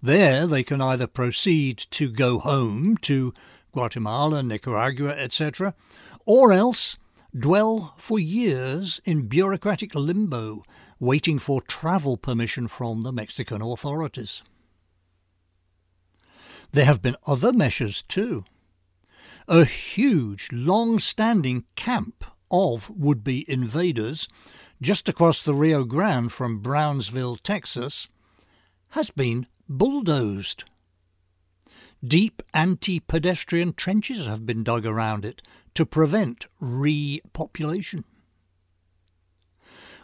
There 0.00 0.46
they 0.46 0.64
can 0.64 0.80
either 0.80 1.06
proceed 1.06 1.78
to 1.90 2.10
go 2.10 2.38
home 2.38 2.96
to 3.02 3.32
Guatemala, 3.72 4.42
Nicaragua, 4.42 5.10
etc., 5.10 5.74
or 6.26 6.52
else 6.52 6.98
dwell 7.36 7.94
for 7.96 8.18
years 8.18 9.00
in 9.04 9.28
bureaucratic 9.28 9.94
limbo, 9.94 10.62
waiting 10.98 11.38
for 11.38 11.62
travel 11.62 12.16
permission 12.16 12.68
from 12.68 13.02
the 13.02 13.12
Mexican 13.12 13.62
authorities. 13.62 14.42
There 16.72 16.84
have 16.84 17.02
been 17.02 17.16
other 17.26 17.52
measures 17.52 18.02
too. 18.02 18.44
A 19.48 19.64
huge, 19.64 20.48
long 20.52 20.98
standing 20.98 21.64
camp 21.74 22.24
of 22.50 22.90
would 22.90 23.24
be 23.24 23.48
invaders 23.50 24.28
just 24.82 25.08
across 25.08 25.42
the 25.42 25.54
Rio 25.54 25.84
Grande 25.84 26.32
from 26.32 26.58
Brownsville, 26.58 27.36
Texas, 27.36 28.08
has 28.90 29.10
been 29.10 29.46
bulldozed. 29.68 30.64
Deep 32.04 32.42
anti 32.52 32.98
pedestrian 32.98 33.74
trenches 33.74 34.26
have 34.26 34.44
been 34.44 34.64
dug 34.64 34.84
around 34.84 35.24
it 35.24 35.40
to 35.74 35.86
prevent 35.86 36.46
repopulation. 36.60 38.02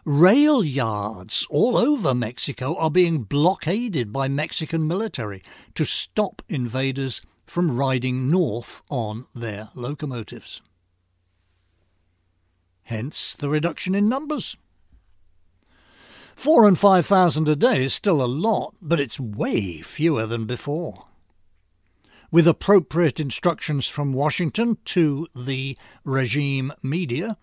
Rail 0.05 0.65
yards 0.65 1.45
all 1.51 1.77
over 1.77 2.15
Mexico 2.15 2.77
are 2.77 2.91
being 2.91 3.25
blockaded 3.25 4.13
by 4.13 4.29
Mexican 4.29 4.87
military 4.87 5.43
to 5.75 5.85
stop 5.85 6.41
invaders 6.49 7.21
from 7.47 7.77
riding 7.77 8.31
north 8.31 8.83
on 8.89 9.27
their 9.35 9.71
locomotives. 9.75 10.63
Hence 12.85 13.35
the 13.35 13.49
reduction 13.49 13.97
in 13.97 14.09
numbers. 14.09 14.57
Four 16.39 16.69
and 16.69 16.79
five 16.79 17.05
thousand 17.05 17.49
a 17.49 17.57
day 17.57 17.83
is 17.83 17.93
still 17.93 18.23
a 18.23 18.31
lot, 18.31 18.77
but 18.81 19.01
it's 19.01 19.19
way 19.19 19.83
fewer 19.83 20.25
than 20.25 20.45
before. 20.45 21.07
With 22.31 22.47
appropriate 22.47 23.19
instructions 23.19 23.89
from 23.89 24.13
Washington 24.13 24.79
to 24.85 25.27
the 25.35 25.77
regime 26.05 26.73
media, 26.81 27.39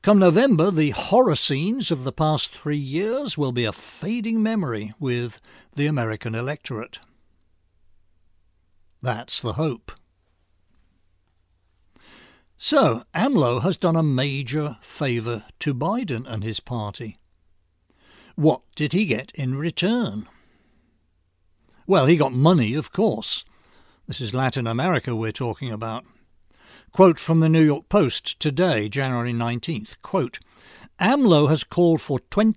come 0.00 0.18
November 0.18 0.70
the 0.70 0.92
horror 0.92 1.36
scenes 1.36 1.90
of 1.90 2.04
the 2.04 2.10
past 2.10 2.54
three 2.54 2.78
years 2.78 3.36
will 3.36 3.52
be 3.52 3.66
a 3.66 3.70
fading 3.72 4.42
memory 4.42 4.94
with 4.98 5.38
the 5.74 5.86
American 5.86 6.34
electorate. 6.34 7.00
That's 9.02 9.42
the 9.42 9.52
hope. 9.52 9.92
So, 12.56 13.02
AMLO 13.14 13.60
has 13.60 13.76
done 13.76 13.96
a 13.96 14.02
major 14.02 14.78
favour 14.80 15.44
to 15.58 15.74
Biden 15.74 16.24
and 16.26 16.42
his 16.42 16.60
party. 16.60 17.18
What 18.34 18.62
did 18.74 18.92
he 18.92 19.04
get 19.04 19.30
in 19.34 19.56
return? 19.56 20.26
Well, 21.86 22.06
he 22.06 22.16
got 22.16 22.32
money, 22.32 22.74
of 22.74 22.92
course. 22.92 23.44
This 24.06 24.20
is 24.20 24.32
Latin 24.32 24.66
America 24.66 25.14
we're 25.14 25.32
talking 25.32 25.70
about. 25.70 26.04
Quote 26.92 27.18
from 27.18 27.40
the 27.40 27.48
New 27.48 27.62
York 27.62 27.88
Post 27.88 28.40
today, 28.40 28.88
January 28.88 29.32
19th. 29.32 29.96
Quote, 30.02 30.38
AMLO 30.98 31.48
has 31.48 31.64
called 31.64 32.00
for 32.00 32.18
$20 32.30 32.56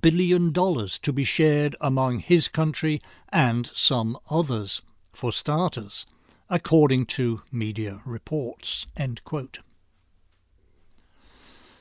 billion 0.00 0.52
to 0.52 1.12
be 1.14 1.24
shared 1.24 1.76
among 1.80 2.18
his 2.18 2.48
country 2.48 3.00
and 3.30 3.70
some 3.72 4.18
others, 4.30 4.82
for 5.12 5.32
starters, 5.32 6.04
according 6.50 7.06
to 7.06 7.42
media 7.50 8.00
reports. 8.04 8.86
End 8.96 9.24
quote. 9.24 9.60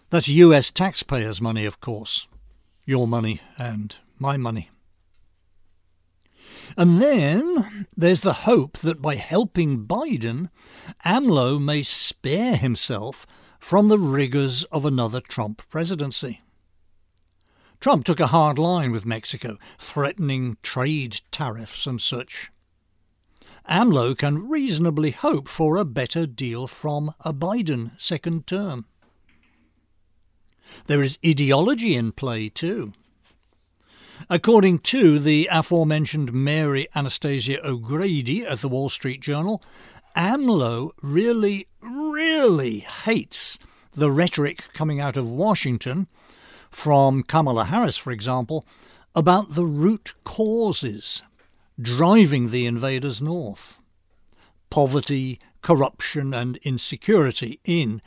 That's 0.10 0.30
US 0.30 0.72
taxpayers' 0.72 1.42
money, 1.42 1.66
of 1.66 1.82
course 1.82 2.28
your 2.86 3.08
money 3.08 3.42
and 3.58 3.96
my 4.20 4.38
money. 4.38 4.70
And 6.78 7.02
then 7.02 7.88
there's 7.96 8.22
the 8.22 8.34
hope 8.34 8.78
that 8.80 9.02
by 9.02 9.16
helping 9.16 9.86
Biden, 9.86 10.50
AMLO 11.06 11.60
may 11.60 11.84
spare 11.84 12.56
himself 12.56 13.26
from 13.60 13.88
the 13.88 14.00
rigours 14.00 14.64
of 14.66 14.86
another 14.86 15.22
Trump 15.22 15.62
presidency. 15.70 16.42
Trump 17.80 18.06
took 18.06 18.20
a 18.20 18.28
hard 18.28 18.58
line 18.58 18.92
with 18.92 19.06
Mexico, 19.06 19.58
threatening 19.78 20.58
trade 20.64 21.22
tariffs 21.32 21.86
and 21.86 22.02
such. 22.02 22.52
AMLO 23.68 24.16
can 24.16 24.48
reasonably 24.48 25.12
hope 25.12 25.48
for 25.48 25.78
a 25.78 25.86
better 25.86 26.26
deal 26.26 26.68
from 26.68 27.14
a 27.24 27.34
Biden 27.34 28.00
second 28.00 28.48
term. 28.48 28.86
There 30.88 31.02
is 31.02 31.20
ideology 31.26 31.96
in 31.96 32.12
play 32.12 32.50
too. 32.50 32.94
According 34.30 34.80
to 34.80 35.20
the 35.20 35.48
aforementioned 35.52 36.34
Mary 36.34 36.88
Anastasia 36.96 37.66
O'Grady 37.66 38.46
at 38.46 38.62
the 38.62 38.70
Wall 38.70 38.90
Street 38.90 39.22
Journal, 39.22 39.62
AMLO 40.16 40.92
really, 41.02 41.68
really 41.82 42.80
hates 42.80 43.60
the 43.94 44.12
rhetoric 44.12 44.74
coming 44.74 45.00
out 45.00 45.18
of 45.18 45.30
Washington, 45.30 46.08
from 46.70 47.24
Kamala 47.24 47.66
Harris, 47.66 47.96
for 47.96 48.12
example, 48.12 48.66
about 49.16 49.56
the 49.56 49.66
root 49.66 50.14
causes 50.26 51.24
driving 51.80 52.50
the 52.52 52.66
invaders 52.66 53.22
north 53.22 53.80
poverty, 54.70 55.40
corruption, 55.62 56.34
and 56.34 56.58
insecurity 56.58 57.60
in 57.64 58.02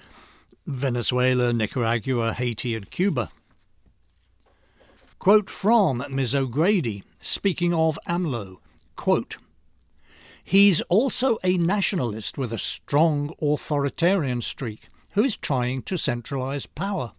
Venezuela, 0.68 1.50
Nicaragua, 1.50 2.34
Haiti, 2.34 2.74
and 2.74 2.90
Cuba. 2.90 3.30
Quote 5.18 5.48
from 5.48 6.04
Ms. 6.10 6.34
O'Grady, 6.34 7.02
speaking 7.22 7.72
of 7.72 7.98
AMLO, 8.06 8.58
quote, 8.94 9.38
He's 10.44 10.82
also 10.82 11.38
a 11.42 11.56
nationalist 11.56 12.36
with 12.36 12.52
a 12.52 12.58
strong 12.58 13.32
authoritarian 13.40 14.42
streak 14.42 14.90
who 15.12 15.24
is 15.24 15.38
trying 15.38 15.80
to 15.84 15.96
centralize 15.96 16.66
power. 16.66 17.12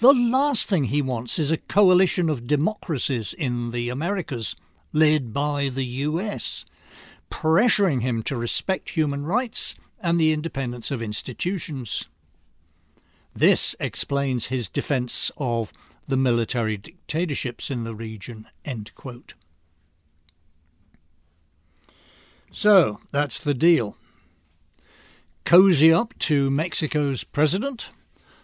The 0.00 0.12
last 0.12 0.68
thing 0.68 0.84
he 0.84 1.00
wants 1.00 1.38
is 1.38 1.52
a 1.52 1.58
coalition 1.58 2.28
of 2.28 2.48
democracies 2.48 3.32
in 3.34 3.70
the 3.70 3.88
Americas, 3.88 4.56
led 4.92 5.32
by 5.32 5.68
the 5.68 5.84
US, 5.84 6.64
pressuring 7.30 8.02
him 8.02 8.24
to 8.24 8.36
respect 8.36 8.90
human 8.90 9.24
rights 9.24 9.76
and 10.00 10.18
the 10.18 10.32
independence 10.32 10.90
of 10.90 11.00
institutions. 11.00 12.08
This 13.34 13.74
explains 13.80 14.46
his 14.46 14.68
defence 14.68 15.30
of 15.38 15.72
the 16.06 16.16
military 16.16 16.76
dictatorships 16.76 17.70
in 17.70 17.84
the 17.84 17.94
region. 17.94 18.46
So 22.50 23.00
that's 23.12 23.38
the 23.38 23.54
deal. 23.54 23.96
Cozy 25.44 25.92
up 25.92 26.16
to 26.20 26.50
Mexico's 26.50 27.24
president, 27.24 27.90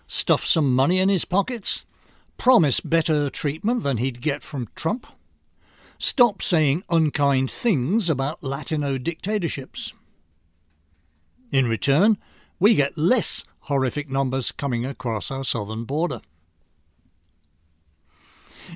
stuff 0.07 0.45
some 0.45 0.75
money 0.75 0.99
in 0.99 1.09
his 1.09 1.25
pockets, 1.27 1.85
promise 2.39 2.81
better 2.81 3.29
treatment 3.29 3.83
than 3.83 3.99
he'd 3.99 4.23
get 4.23 4.43
from 4.43 4.69
Trump, 4.75 5.07
stop 5.99 6.41
saying 6.41 6.83
unkind 6.89 7.51
things 7.51 8.09
about 8.09 8.43
Latino 8.43 8.97
dictatorships. 8.97 9.93
In 11.51 11.67
return, 11.67 12.17
we 12.59 12.75
get 12.75 12.97
less 12.97 13.45
horrific 13.69 14.09
numbers 14.09 14.51
coming 14.51 14.85
across 14.87 15.31
our 15.31 15.45
southern 15.45 15.85
border. 15.85 16.21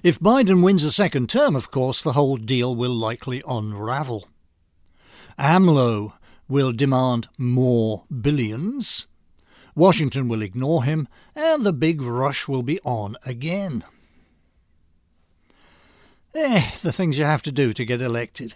If 0.03 0.21
Biden 0.21 0.63
wins 0.63 0.85
a 0.85 0.93
second 0.93 1.29
term, 1.29 1.57
of 1.57 1.71
course, 1.71 2.03
the 2.03 2.13
whole 2.13 2.37
deal 2.37 2.75
will 2.75 2.95
likely 2.95 3.43
unravel. 3.47 4.29
AMLO 5.39 6.13
will 6.47 6.73
demand 6.73 7.29
more 7.39 8.05
billions, 8.09 9.07
Washington 9.75 10.29
will 10.29 10.43
ignore 10.43 10.85
him, 10.85 11.09
and 11.35 11.65
the 11.65 11.73
big 11.73 12.03
rush 12.03 12.47
will 12.47 12.63
be 12.63 12.79
on 12.85 13.17
again. 13.25 13.85
Eh, 16.35 16.71
the 16.83 16.93
things 16.93 17.17
you 17.17 17.25
have 17.25 17.43
to 17.43 17.53
do 17.53 17.73
to 17.73 17.85
get 17.87 18.03
elected. 18.03 18.55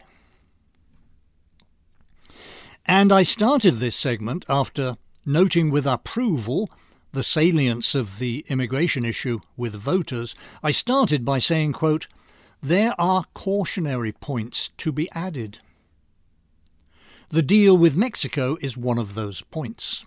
And 2.84 3.10
I 3.10 3.22
started 3.22 3.76
this 3.76 3.96
segment 3.96 4.44
after 4.48 4.96
noting 5.26 5.70
with 5.70 5.86
approval 5.86 6.70
the 7.12 7.22
salience 7.22 7.94
of 7.94 8.18
the 8.18 8.44
immigration 8.48 9.04
issue 9.04 9.40
with 9.56 9.74
voters, 9.74 10.34
I 10.62 10.70
started 10.70 11.24
by 11.24 11.38
saying, 11.38 11.72
quote, 11.72 12.06
there 12.62 12.94
are 12.98 13.24
cautionary 13.34 14.12
points 14.12 14.70
to 14.78 14.92
be 14.92 15.10
added. 15.12 15.58
The 17.30 17.42
deal 17.42 17.76
with 17.76 17.96
Mexico 17.96 18.56
is 18.60 18.76
one 18.76 18.98
of 18.98 19.14
those 19.14 19.42
points. 19.42 20.04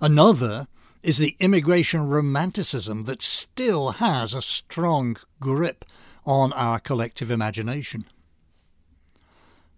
Another 0.00 0.66
is 1.02 1.18
the 1.18 1.36
immigration 1.38 2.08
romanticism 2.08 3.02
that 3.02 3.22
still 3.22 3.92
has 3.92 4.34
a 4.34 4.42
strong 4.42 5.16
grip 5.40 5.84
on 6.24 6.52
our 6.52 6.78
collective 6.80 7.30
imagination. 7.30 8.04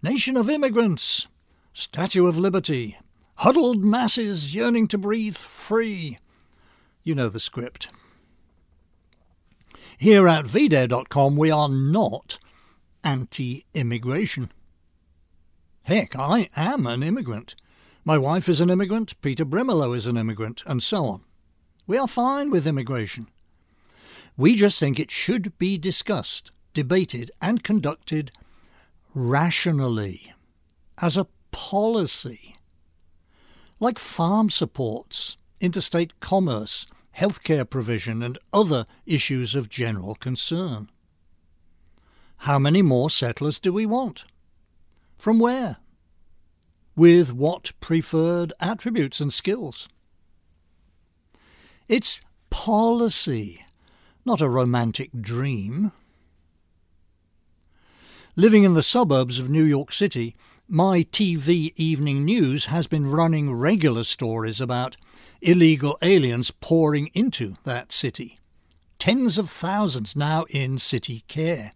Nation 0.01 0.35
of 0.35 0.49
immigrants, 0.49 1.27
Statue 1.73 2.27
of 2.27 2.37
Liberty, 2.37 2.97
Huddled 3.37 3.83
masses 3.83 4.53
yearning 4.53 4.87
to 4.89 4.97
breathe 4.97 5.35
free. 5.35 6.17
You 7.03 7.15
know 7.15 7.29
the 7.29 7.39
script. 7.39 7.89
Here 9.97 10.27
at 10.27 10.45
VDare.com, 10.45 11.35
we 11.35 11.51
are 11.51 11.69
not 11.69 12.39
anti 13.03 13.65
immigration. 13.73 14.51
Heck, 15.83 16.15
I 16.15 16.49
am 16.55 16.85
an 16.85 17.03
immigrant. 17.03 17.55
My 18.03 18.17
wife 18.17 18.49
is 18.49 18.61
an 18.61 18.69
immigrant, 18.69 19.19
Peter 19.21 19.45
Brimelow 19.45 19.95
is 19.95 20.07
an 20.07 20.17
immigrant, 20.17 20.63
and 20.65 20.81
so 20.81 21.05
on. 21.05 21.23
We 21.85 21.97
are 21.97 22.07
fine 22.07 22.49
with 22.49 22.65
immigration. 22.65 23.27
We 24.37 24.55
just 24.55 24.79
think 24.79 24.99
it 24.99 25.11
should 25.11 25.57
be 25.57 25.77
discussed, 25.77 26.51
debated, 26.73 27.31
and 27.41 27.63
conducted 27.63 28.31
rationally, 29.13 30.33
as 30.99 31.17
a 31.17 31.27
policy 31.51 32.55
like 33.81 33.97
farm 33.97 34.47
supports, 34.49 35.35
interstate 35.59 36.17
commerce, 36.19 36.85
healthcare 37.17 37.67
provision, 37.67 38.21
and 38.21 38.37
other 38.53 38.85
issues 39.07 39.55
of 39.55 39.69
general 39.69 40.13
concern. 40.13 40.87
How 42.37 42.59
many 42.59 42.83
more 42.83 43.09
settlers 43.09 43.59
do 43.59 43.73
we 43.73 43.87
want? 43.87 44.23
From 45.17 45.39
where? 45.39 45.77
With 46.95 47.33
what 47.33 47.71
preferred 47.79 48.53
attributes 48.59 49.19
and 49.19 49.33
skills? 49.33 49.89
It's 51.87 52.21
policy, 52.51 53.65
not 54.23 54.41
a 54.41 54.49
romantic 54.49 55.09
dream. 55.19 55.91
Living 58.35 58.63
in 58.63 58.75
the 58.75 58.83
suburbs 58.83 59.39
of 59.39 59.49
New 59.49 59.63
York 59.63 59.91
City, 59.91 60.35
my 60.73 61.01
TV 61.01 61.73
evening 61.75 62.23
news 62.23 62.67
has 62.67 62.87
been 62.87 63.11
running 63.11 63.53
regular 63.53 64.05
stories 64.05 64.61
about 64.61 64.95
illegal 65.41 65.97
aliens 66.01 66.49
pouring 66.49 67.07
into 67.07 67.55
that 67.65 67.91
city. 67.91 68.39
Tens 68.97 69.37
of 69.37 69.49
thousands 69.49 70.15
now 70.15 70.45
in 70.49 70.79
city 70.79 71.25
care. 71.27 71.73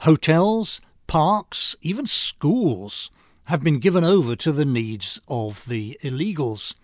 Hotels, 0.00 0.80
parks, 1.06 1.76
even 1.82 2.04
schools 2.04 3.12
have 3.44 3.62
been 3.62 3.78
given 3.78 4.02
over 4.02 4.34
to 4.34 4.50
the 4.50 4.64
needs 4.64 5.20
of 5.28 5.64
the 5.66 5.96
illegals 6.02 6.74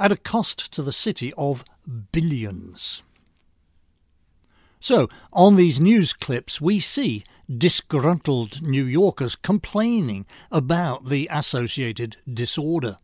at 0.00 0.10
a 0.10 0.16
cost 0.16 0.72
to 0.72 0.82
the 0.82 0.92
city 0.92 1.32
of 1.38 1.64
billions. 2.10 3.04
So, 4.80 5.08
on 5.32 5.54
these 5.54 5.78
news 5.78 6.12
clips, 6.12 6.60
we 6.60 6.80
see 6.80 7.24
disgruntled 7.48 8.62
New 8.62 8.84
Yorkers 8.84 9.36
complaining 9.36 10.26
about 10.50 11.06
the 11.06 11.28
associated 11.30 12.16
disorder 12.32 12.96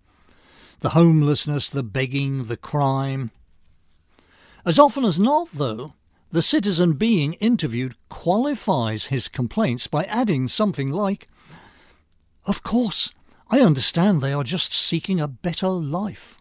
the 0.80 0.90
homelessness, 0.90 1.68
the 1.68 1.82
begging, 1.82 2.44
the 2.44 2.56
crime. 2.56 3.30
As 4.64 4.78
often 4.78 5.04
as 5.04 5.18
not, 5.18 5.50
though, 5.52 5.94
the 6.32 6.42
citizen 6.42 6.94
being 6.94 7.34
interviewed 7.34 7.94
qualifies 8.08 9.06
his 9.06 9.28
complaints 9.28 9.86
by 9.86 10.04
adding 10.04 10.48
something 10.48 10.90
like, 10.90 11.28
Of 12.46 12.62
course, 12.62 13.12
I 13.50 13.60
understand 13.60 14.20
they 14.20 14.32
are 14.32 14.44
just 14.44 14.72
seeking 14.72 15.20
a 15.20 15.28
better 15.28 15.68
life. 15.68 16.38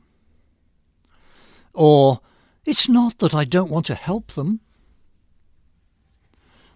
Or, 1.74 2.22
It's 2.66 2.88
not 2.88 3.20
that 3.20 3.34
I 3.34 3.46
don't 3.46 3.72
want 3.72 3.86
to 3.88 3.96
help 3.96 4.34
them. 4.34 4.62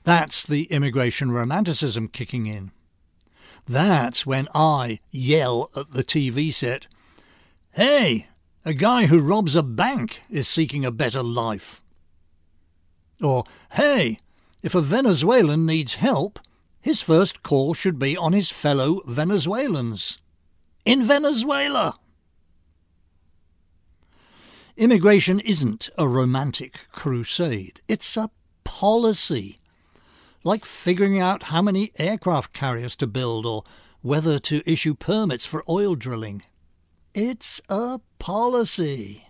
That's 0.04 0.46
the 0.46 0.64
immigration 0.66 1.32
romanticism 1.32 2.10
kicking 2.10 2.46
in. 2.46 2.72
That's 3.66 4.26
when 4.26 4.48
I 4.54 5.00
yell 5.10 5.70
at 5.76 5.92
the 5.92 6.04
TV 6.04 6.54
set, 6.54 6.88
Hey, 7.72 8.28
a 8.66 8.74
guy 8.74 9.06
who 9.06 9.20
robs 9.20 9.56
a 9.56 9.64
bank 9.64 10.22
is 10.30 10.48
seeking 10.48 10.84
a 10.84 10.92
better 10.92 11.24
life. 11.24 11.82
Or, 13.22 13.46
hey, 13.72 14.20
if 14.62 14.76
a 14.76 14.82
Venezuelan 14.82 15.66
needs 15.66 15.96
help, 15.96 16.40
his 16.82 17.02
first 17.02 17.42
call 17.42 17.74
should 17.74 17.98
be 17.98 18.18
on 18.18 18.34
his 18.34 18.52
fellow 18.52 19.02
Venezuelans. 19.06 20.18
In 20.84 21.04
Venezuela! 21.04 21.98
Immigration 24.76 25.40
isn't 25.40 25.90
a 25.98 26.08
romantic 26.08 26.80
crusade, 26.92 27.80
it's 27.88 28.18
a 28.18 28.30
policy 28.66 29.60
like 30.44 30.66
figuring 30.66 31.20
out 31.20 31.44
how 31.44 31.62
many 31.62 31.92
aircraft 31.98 32.54
carriers 32.54 32.96
to 32.98 33.08
build 33.08 33.46
or 33.46 33.64
whether 34.02 34.40
to 34.40 34.70
issue 34.70 34.94
permits 34.94 35.46
for 35.46 35.64
oil 35.70 35.96
drilling. 35.96 36.44
It's 37.14 37.62
a 37.70 38.00
policy. 38.20 39.28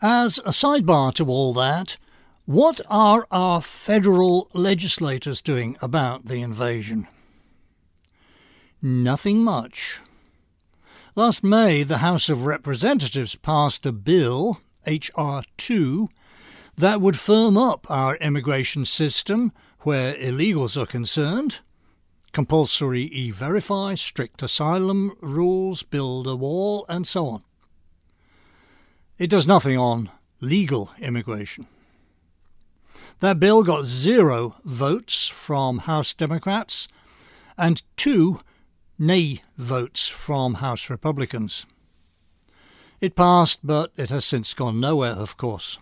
As 0.00 0.38
a 0.38 0.50
sidebar 0.50 1.12
to 1.14 1.26
all 1.26 1.52
that, 1.54 1.96
what 2.44 2.80
are 2.88 3.26
our 3.30 3.60
federal 3.60 4.48
legislators 4.52 5.40
doing 5.40 5.76
about 5.82 6.26
the 6.26 6.40
invasion? 6.40 7.06
Nothing 8.80 9.42
much. 9.42 10.00
Last 11.16 11.42
May, 11.42 11.82
the 11.82 11.98
House 11.98 12.28
of 12.28 12.46
Representatives 12.46 13.34
passed 13.34 13.84
a 13.86 13.92
bill, 13.92 14.60
H.R. 14.86 15.42
2, 15.56 16.08
that 16.78 17.00
would 17.00 17.18
firm 17.18 17.56
up 17.56 17.90
our 17.90 18.16
immigration 18.16 18.84
system 18.84 19.52
where 19.80 20.14
illegals 20.14 20.80
are 20.80 20.86
concerned. 20.86 21.58
Compulsory 22.32 23.02
e 23.02 23.32
verify, 23.32 23.96
strict 23.96 24.42
asylum 24.44 25.16
rules, 25.20 25.82
build 25.82 26.28
a 26.28 26.36
wall, 26.36 26.86
and 26.88 27.06
so 27.06 27.26
on. 27.26 27.42
It 29.18 29.28
does 29.28 29.46
nothing 29.46 29.76
on 29.76 30.10
legal 30.40 30.92
immigration. 31.00 31.66
That 33.18 33.40
bill 33.40 33.64
got 33.64 33.84
zero 33.84 34.54
votes 34.64 35.26
from 35.26 35.78
House 35.78 36.14
Democrats 36.14 36.86
and 37.56 37.82
two 37.96 38.38
nay 39.00 39.42
votes 39.56 40.06
from 40.06 40.54
House 40.54 40.88
Republicans. 40.88 41.66
It 43.00 43.16
passed, 43.16 43.66
but 43.66 43.90
it 43.96 44.10
has 44.10 44.24
since 44.24 44.54
gone 44.54 44.78
nowhere, 44.78 45.12
of 45.12 45.36
course. 45.36 45.78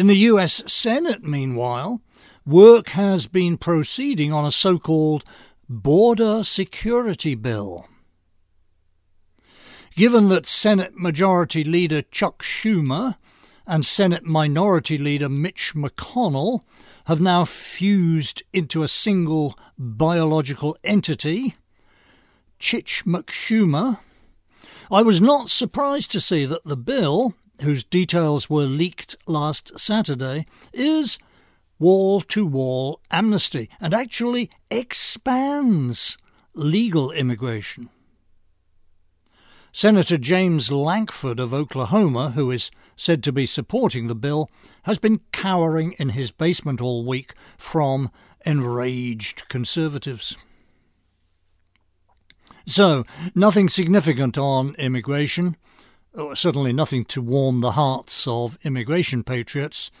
In 0.00 0.06
the 0.06 0.30
US 0.32 0.62
Senate, 0.66 1.24
meanwhile, 1.24 2.00
work 2.46 2.88
has 2.88 3.26
been 3.26 3.58
proceeding 3.58 4.32
on 4.32 4.46
a 4.46 4.50
so 4.50 4.78
called 4.78 5.24
Border 5.68 6.42
Security 6.42 7.34
Bill. 7.34 7.86
Given 9.94 10.30
that 10.30 10.46
Senate 10.46 10.94
Majority 10.96 11.64
Leader 11.64 12.00
Chuck 12.00 12.42
Schumer 12.42 13.16
and 13.66 13.84
Senate 13.84 14.24
Minority 14.24 14.96
Leader 14.96 15.28
Mitch 15.28 15.74
McConnell 15.74 16.62
have 17.04 17.20
now 17.20 17.44
fused 17.44 18.42
into 18.54 18.82
a 18.82 18.88
single 18.88 19.54
biological 19.76 20.78
entity, 20.82 21.56
Chich 22.58 23.04
McSchumer, 23.04 23.98
I 24.90 25.02
was 25.02 25.20
not 25.20 25.50
surprised 25.50 26.10
to 26.12 26.22
see 26.22 26.46
that 26.46 26.64
the 26.64 26.78
bill, 26.78 27.34
whose 27.62 27.84
details 27.84 28.48
were 28.48 28.64
leaked 28.64 29.16
last 29.26 29.78
Saturday, 29.78 30.46
is 30.72 31.18
wall 31.78 32.20
to 32.20 32.44
wall 32.46 33.00
amnesty 33.10 33.68
and 33.80 33.94
actually 33.94 34.50
expands 34.70 36.18
legal 36.54 37.10
immigration. 37.10 37.88
Senator 39.72 40.16
James 40.16 40.72
Lankford 40.72 41.38
of 41.38 41.54
Oklahoma, 41.54 42.30
who 42.30 42.50
is 42.50 42.70
said 42.96 43.22
to 43.22 43.32
be 43.32 43.46
supporting 43.46 44.08
the 44.08 44.16
bill, 44.16 44.50
has 44.82 44.98
been 44.98 45.20
cowering 45.32 45.92
in 45.92 46.10
his 46.10 46.32
basement 46.32 46.80
all 46.80 47.04
week 47.04 47.34
from 47.56 48.10
enraged 48.44 49.48
conservatives. 49.48 50.36
So, 52.66 53.04
nothing 53.34 53.68
significant 53.68 54.36
on 54.36 54.74
immigration, 54.74 55.56
Oh, 56.12 56.34
certainly 56.34 56.72
nothing 56.72 57.04
to 57.06 57.22
warm 57.22 57.60
the 57.60 57.72
hearts 57.72 58.26
of 58.26 58.58
immigration 58.64 59.22
patriots. 59.22 59.92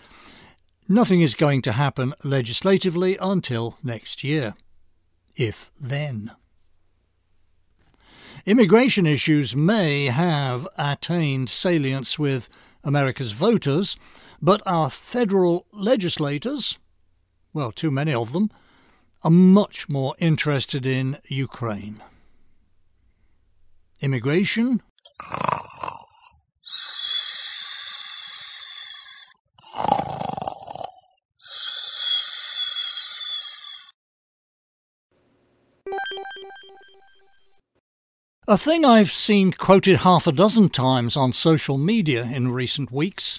Nothing 0.88 1.20
is 1.20 1.36
going 1.36 1.62
to 1.62 1.72
happen 1.72 2.14
legislatively 2.24 3.16
until 3.20 3.78
next 3.84 4.24
year, 4.24 4.54
if 5.36 5.70
then. 5.80 6.32
Immigration 8.44 9.06
issues 9.06 9.54
may 9.54 10.06
have 10.06 10.66
attained 10.76 11.48
salience 11.48 12.18
with 12.18 12.48
America's 12.82 13.30
voters, 13.30 13.96
but 14.42 14.62
our 14.66 14.90
federal 14.90 15.66
legislators, 15.72 16.78
well, 17.52 17.70
too 17.70 17.92
many 17.92 18.12
of 18.12 18.32
them, 18.32 18.50
are 19.22 19.30
much 19.30 19.88
more 19.88 20.16
interested 20.18 20.86
in 20.86 21.18
Ukraine. 21.28 22.02
Immigration 24.00 24.82
A 38.50 38.58
thing 38.58 38.84
I've 38.84 39.12
seen 39.12 39.52
quoted 39.52 39.98
half 39.98 40.26
a 40.26 40.32
dozen 40.32 40.70
times 40.70 41.16
on 41.16 41.32
social 41.32 41.78
media 41.78 42.24
in 42.24 42.50
recent 42.50 42.90
weeks 42.90 43.38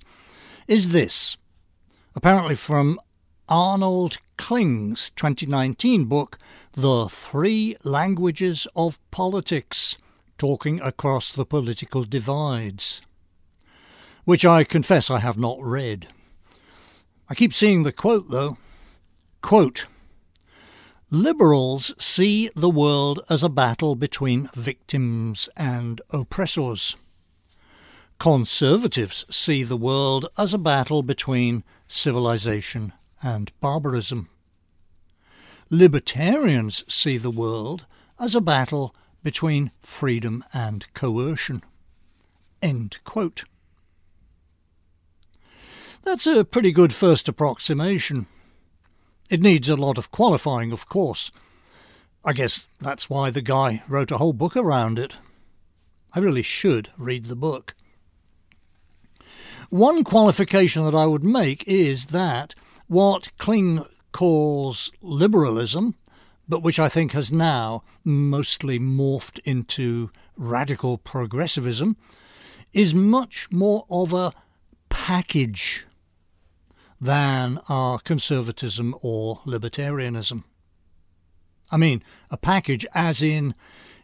is 0.70 0.94
this, 0.94 1.36
apparently 2.16 2.56
from 2.56 2.98
Arnold 3.50 4.20
Kling's 4.38 5.10
2019 5.10 6.06
book, 6.06 6.38
The 6.72 7.10
Three 7.10 7.76
Languages 7.84 8.70
of 8.74 9.00
Politics 9.12 9.98
Talking 10.38 10.80
Across 10.80 11.34
the 11.34 11.46
Political 11.46 12.06
Divides, 12.06 13.02
which 14.24 14.46
I 14.46 14.64
confess 14.64 15.12
I 15.12 15.20
have 15.20 15.38
not 15.38 15.62
read. 15.62 16.08
I 17.28 17.36
keep 17.36 17.54
seeing 17.54 17.84
the 17.84 17.92
quote, 17.92 18.30
though. 18.30 18.58
Quote, 19.42 19.88
Liberals 21.14 21.94
see 22.02 22.50
the 22.56 22.70
world 22.70 23.20
as 23.30 23.44
a 23.44 23.50
battle 23.50 23.96
between 23.96 24.50
victims 24.56 25.50
and 25.58 26.00
oppressors. 26.10 26.96
Conservatives 28.18 29.26
see 29.30 29.64
the 29.64 29.76
world 29.76 30.30
as 30.38 30.54
a 30.54 30.58
battle 30.58 31.04
between 31.04 31.66
civilization 31.86 32.94
and 33.22 33.52
barbarism. 33.60 34.30
Libertarians 35.70 36.86
see 36.88 37.18
the 37.18 37.30
world 37.30 37.86
as 38.18 38.34
a 38.34 38.40
battle 38.40 38.96
between 39.22 39.72
freedom 39.82 40.46
and 40.54 40.94
coercion. 40.94 41.62
End 42.62 43.00
quote. 43.04 43.44
That's 46.04 46.26
a 46.26 46.46
pretty 46.46 46.72
good 46.72 46.94
first 46.94 47.28
approximation. 47.28 48.28
It 49.32 49.42
needs 49.42 49.70
a 49.70 49.78
lot 49.78 49.98
of 49.98 50.12
qualifying, 50.12 50.74
of 50.74 50.90
course. 50.90 51.32
I 52.26 52.34
guess 52.34 52.68
that's 52.82 53.10
why 53.10 53.30
the 53.30 53.42
guy 53.42 53.82
wrote 53.88 54.12
a 54.12 54.18
whole 54.18 54.34
book 54.34 54.58
around 54.58 55.00
it. 55.00 55.14
I 56.14 56.20
really 56.20 56.42
should 56.42 56.90
read 56.98 57.26
the 57.26 57.36
book. 57.38 57.74
One 59.70 60.04
qualification 60.04 60.84
that 60.84 60.94
I 60.94 61.06
would 61.06 61.24
make 61.24 61.64
is 61.66 62.08
that 62.08 62.56
what 62.88 63.32
Kling 63.38 63.86
calls 64.12 64.92
liberalism, 65.02 65.96
but 66.50 66.62
which 66.62 66.78
I 66.78 66.90
think 66.90 67.14
has 67.14 67.32
now 67.32 67.84
mostly 68.04 68.80
morphed 68.80 69.40
into 69.46 70.12
radical 70.36 70.98
progressivism, 70.98 71.96
is 72.74 72.94
much 72.94 73.48
more 73.50 73.86
of 73.90 74.12
a 74.12 74.34
package 74.90 75.86
than 77.02 77.60
our 77.68 77.98
conservatism 78.00 78.96
or 79.02 79.42
libertarianism. 79.46 80.44
I 81.72 81.78
mean, 81.78 82.04
a 82.30 82.38
package 82.38 82.86
as 82.94 83.24
in 83.24 83.56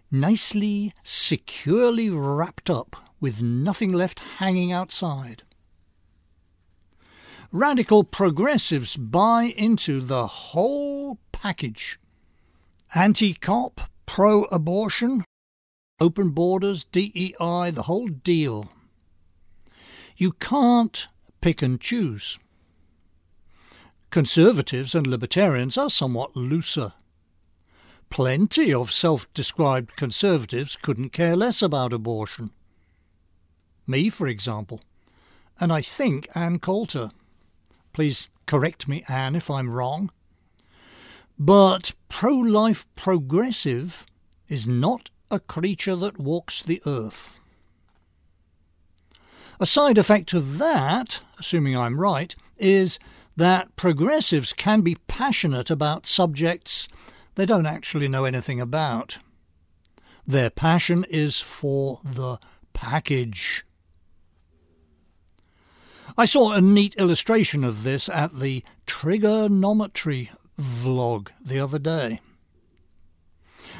nicely, 0.09 0.93
securely 1.03 2.09
wrapped 2.09 2.69
up 2.71 2.95
with 3.19 3.41
nothing 3.41 3.91
left 3.91 4.19
hanging 4.37 4.71
outside. 4.71 5.43
Radical 7.51 8.03
progressives 8.03 8.97
buy 8.97 9.53
into 9.55 10.01
the 10.01 10.27
whole 10.27 11.19
package. 11.31 11.99
Anti-cop, 12.95 13.81
pro-abortion, 14.05 15.23
open 15.99 16.29
borders, 16.29 16.83
DEI, 16.83 17.71
the 17.71 17.83
whole 17.83 18.07
deal. 18.07 18.69
You 20.15 20.31
can't 20.31 21.07
pick 21.41 21.61
and 21.61 21.79
choose. 21.79 22.39
Conservatives 24.09 24.95
and 24.95 25.05
libertarians 25.05 25.77
are 25.77 25.89
somewhat 25.89 26.35
looser. 26.35 26.93
Plenty 28.09 28.73
of 28.73 28.91
self-described 28.91 29.95
conservatives 29.97 30.77
couldn't 30.81 31.09
care 31.09 31.35
less 31.35 31.61
about 31.61 31.91
abortion. 31.91 32.51
Me, 33.85 34.09
for 34.09 34.27
example. 34.27 34.81
And 35.59 35.73
I 35.73 35.81
think 35.81 36.27
Ann 36.33 36.59
Coulter. 36.59 37.11
Please 37.91 38.29
correct 38.45 38.87
me, 38.87 39.03
Anne, 39.07 39.35
if 39.35 39.49
I'm 39.49 39.69
wrong. 39.69 40.11
But 41.37 41.93
pro-life 42.07 42.85
progressive 42.95 44.05
is 44.47 44.65
not 44.65 45.11
a 45.29 45.39
creature 45.39 45.95
that 45.97 46.19
walks 46.19 46.63
the 46.63 46.81
earth. 46.85 47.39
A 49.59 49.65
side 49.65 49.97
effect 49.97 50.33
of 50.33 50.59
that, 50.59 51.21
assuming 51.39 51.75
I'm 51.75 51.99
right, 51.99 52.35
is 52.57 52.99
that 53.37 53.73
progressives 53.75 54.51
can 54.51 54.81
be 54.81 54.97
passionate 55.07 55.69
about 55.69 56.05
subjects 56.05 56.89
they 57.35 57.45
don't 57.45 57.67
actually 57.67 58.07
know 58.07 58.25
anything 58.25 58.59
about. 58.59 59.19
Their 60.25 60.49
passion 60.49 61.05
is 61.07 61.39
for 61.39 62.01
the 62.03 62.39
package. 62.73 63.63
I 66.17 66.25
saw 66.25 66.51
a 66.51 66.61
neat 66.61 66.95
illustration 66.95 67.63
of 67.63 67.83
this 67.83 68.09
at 68.09 68.39
the 68.39 68.63
trigonometry 68.87 70.31
vlog 70.59 71.27
the 71.39 71.59
other 71.59 71.77
day. 71.77 72.21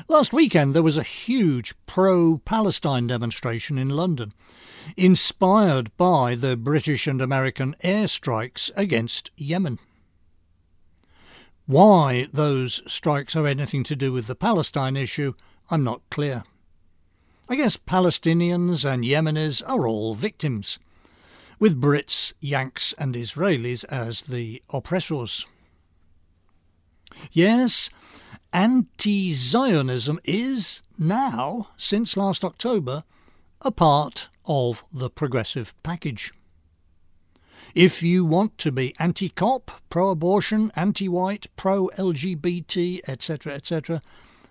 Last 0.07 0.31
weekend 0.31 0.75
there 0.75 0.83
was 0.83 0.97
a 0.97 1.03
huge 1.03 1.73
pro-Palestine 1.87 3.07
demonstration 3.07 3.79
in 3.79 3.89
London, 3.89 4.33
inspired 4.95 5.95
by 5.97 6.35
the 6.35 6.55
British 6.55 7.07
and 7.07 7.21
American 7.21 7.75
airstrikes 7.83 8.71
against 8.75 9.31
Yemen. 9.35 9.79
Why 11.65 12.27
those 12.31 12.81
strikes 12.87 13.33
have 13.33 13.45
anything 13.45 13.83
to 13.83 13.95
do 13.95 14.13
with 14.13 14.27
the 14.27 14.35
Palestine 14.35 14.95
issue, 14.95 15.33
I'm 15.69 15.83
not 15.83 16.01
clear. 16.09 16.43
I 17.49 17.55
guess 17.55 17.77
Palestinians 17.77 18.85
and 18.85 19.03
Yemenis 19.03 19.61
are 19.67 19.87
all 19.87 20.13
victims, 20.13 20.79
with 21.59 21.81
Brits, 21.81 22.33
Yanks, 22.39 22.93
and 22.97 23.15
Israelis 23.15 23.83
as 23.85 24.21
the 24.21 24.61
oppressors. 24.69 25.45
Yes, 27.31 27.89
anti 28.53 29.33
Zionism 29.33 30.19
is 30.23 30.81
now, 30.97 31.69
since 31.77 32.17
last 32.17 32.45
October, 32.45 33.03
a 33.61 33.71
part 33.71 34.29
of 34.47 34.83
the 34.91 35.09
progressive 35.09 35.73
package. 35.83 36.33
If 37.75 38.01
you 38.01 38.25
want 38.25 38.57
to 38.59 38.71
be 38.71 38.95
anti 38.97 39.29
cop, 39.29 39.71
pro 39.89 40.09
abortion, 40.09 40.71
anti 40.75 41.07
white, 41.07 41.47
pro 41.55 41.89
LGBT, 41.97 43.01
etc., 43.07 43.53
etc., 43.53 44.01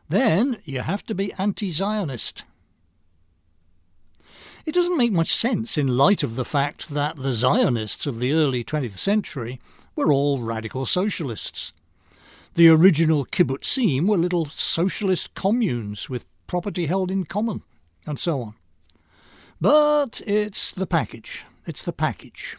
then 0.09 0.59
you 0.65 0.83
have 0.83 1.05
to 1.07 1.15
be 1.15 1.33
anti 1.39 1.71
Zionist. 1.71 2.45
It 4.65 4.75
doesn't 4.75 4.97
make 4.97 5.13
much 5.13 5.35
sense 5.35 5.79
in 5.79 5.97
light 5.97 6.23
of 6.23 6.35
the 6.35 6.45
fact 6.45 6.91
that 6.91 7.17
the 7.17 7.33
Zionists 7.33 8.07
of 8.07 8.19
the 8.19 8.33
early 8.33 8.65
20th 8.65 8.99
century 8.99 9.61
were 9.95 10.13
all 10.13 10.43
radical 10.43 10.87
socialists. 10.87 11.73
The 12.55 12.69
original 12.69 13.27
kibbutzim 13.27 14.09
were 14.09 14.19
little 14.19 14.47
socialist 14.47 15.35
communes 15.35 16.11
with 16.11 16.25
property 16.47 16.87
held 16.87 17.11
in 17.11 17.25
common, 17.25 17.63
and 18.07 18.19
so 18.19 18.43
on. 18.43 18.55
But 19.61 20.21
it's 20.27 20.71
the 20.73 20.87
package. 20.87 21.47
It's 21.67 21.83
the 21.83 21.93
package. 21.93 22.57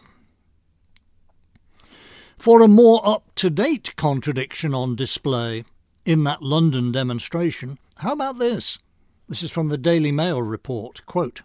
For 2.36 2.62
a 2.62 2.67
more 2.67 3.01
up-to-date 3.07 3.95
contradiction 3.95 4.73
on 4.73 4.95
display 4.95 5.63
in 6.05 6.23
that 6.23 6.41
London 6.41 6.91
demonstration, 6.91 7.77
how 7.97 8.13
about 8.13 8.39
this? 8.39 8.79
This 9.27 9.43
is 9.43 9.51
from 9.51 9.69
the 9.69 9.77
Daily 9.77 10.12
Mail 10.12 10.41
report. 10.41 11.05
Quote, 11.05 11.41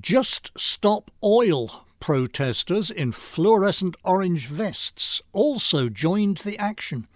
Just 0.00 0.50
Stop 0.58 1.10
Oil 1.22 1.86
protesters 2.00 2.90
in 2.90 3.12
fluorescent 3.12 3.96
orange 4.04 4.46
vests 4.46 5.22
also 5.32 5.88
joined 5.88 6.38
the 6.38 6.58
action, 6.58 7.06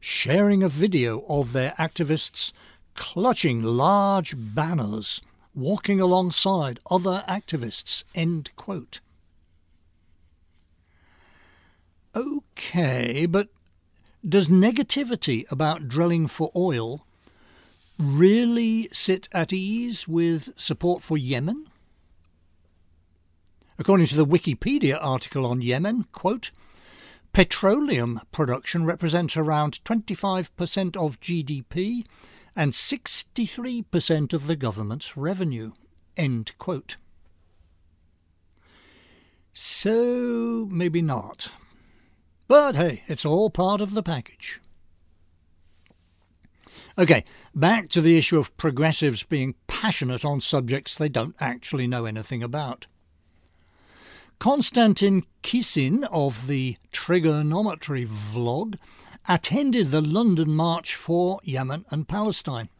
sharing 0.00 0.62
a 0.62 0.68
video 0.68 1.24
of 1.28 1.52
their 1.52 1.72
activists 1.78 2.52
clutching 2.94 3.62
large 3.62 4.34
banners, 4.36 5.20
walking 5.58 6.00
alongside 6.00 6.78
other 6.90 7.24
activists. 7.28 8.04
End 8.14 8.50
quote. 8.56 9.00
Okay, 12.14 13.26
but 13.26 13.48
does 14.26 14.48
negativity 14.48 15.50
about 15.50 15.88
drilling 15.88 16.26
for 16.26 16.50
oil 16.56 17.06
really 17.98 18.88
sit 18.92 19.28
at 19.32 19.52
ease 19.52 20.08
with 20.08 20.58
support 20.58 21.02
for 21.02 21.16
Yemen? 21.16 21.66
According 23.78 24.06
to 24.06 24.16
the 24.16 24.26
Wikipedia 24.26 24.98
article 25.00 25.46
on 25.46 25.62
Yemen, 25.62 26.06
quote, 26.12 26.50
petroleum 27.32 28.20
production 28.32 28.84
represents 28.84 29.36
around 29.36 29.84
25% 29.84 30.96
of 30.96 31.20
GDP 31.20 32.04
and 32.58 32.72
63% 32.72 34.32
of 34.32 34.48
the 34.48 34.56
government's 34.56 35.16
revenue. 35.16 35.70
End 36.16 36.50
quote. 36.58 36.96
So 39.52 40.66
maybe 40.68 41.00
not. 41.00 41.52
But 42.48 42.74
hey, 42.74 43.04
it's 43.06 43.24
all 43.24 43.48
part 43.48 43.80
of 43.80 43.94
the 43.94 44.02
package. 44.02 44.60
Okay, 46.98 47.22
back 47.54 47.90
to 47.90 48.00
the 48.00 48.18
issue 48.18 48.40
of 48.40 48.56
progressives 48.56 49.22
being 49.22 49.54
passionate 49.68 50.24
on 50.24 50.40
subjects 50.40 50.98
they 50.98 51.08
don't 51.08 51.36
actually 51.38 51.86
know 51.86 52.06
anything 52.06 52.42
about. 52.42 52.88
Konstantin 54.40 55.22
Kisin 55.44 56.08
of 56.10 56.48
the 56.48 56.76
Trigonometry 56.90 58.04
vlog 58.04 58.78
attended 59.28 59.88
the 59.88 60.00
London 60.00 60.50
March 60.54 60.94
for 60.94 61.38
Yemen 61.44 61.84
and 61.90 62.08
Palestine. 62.08 62.70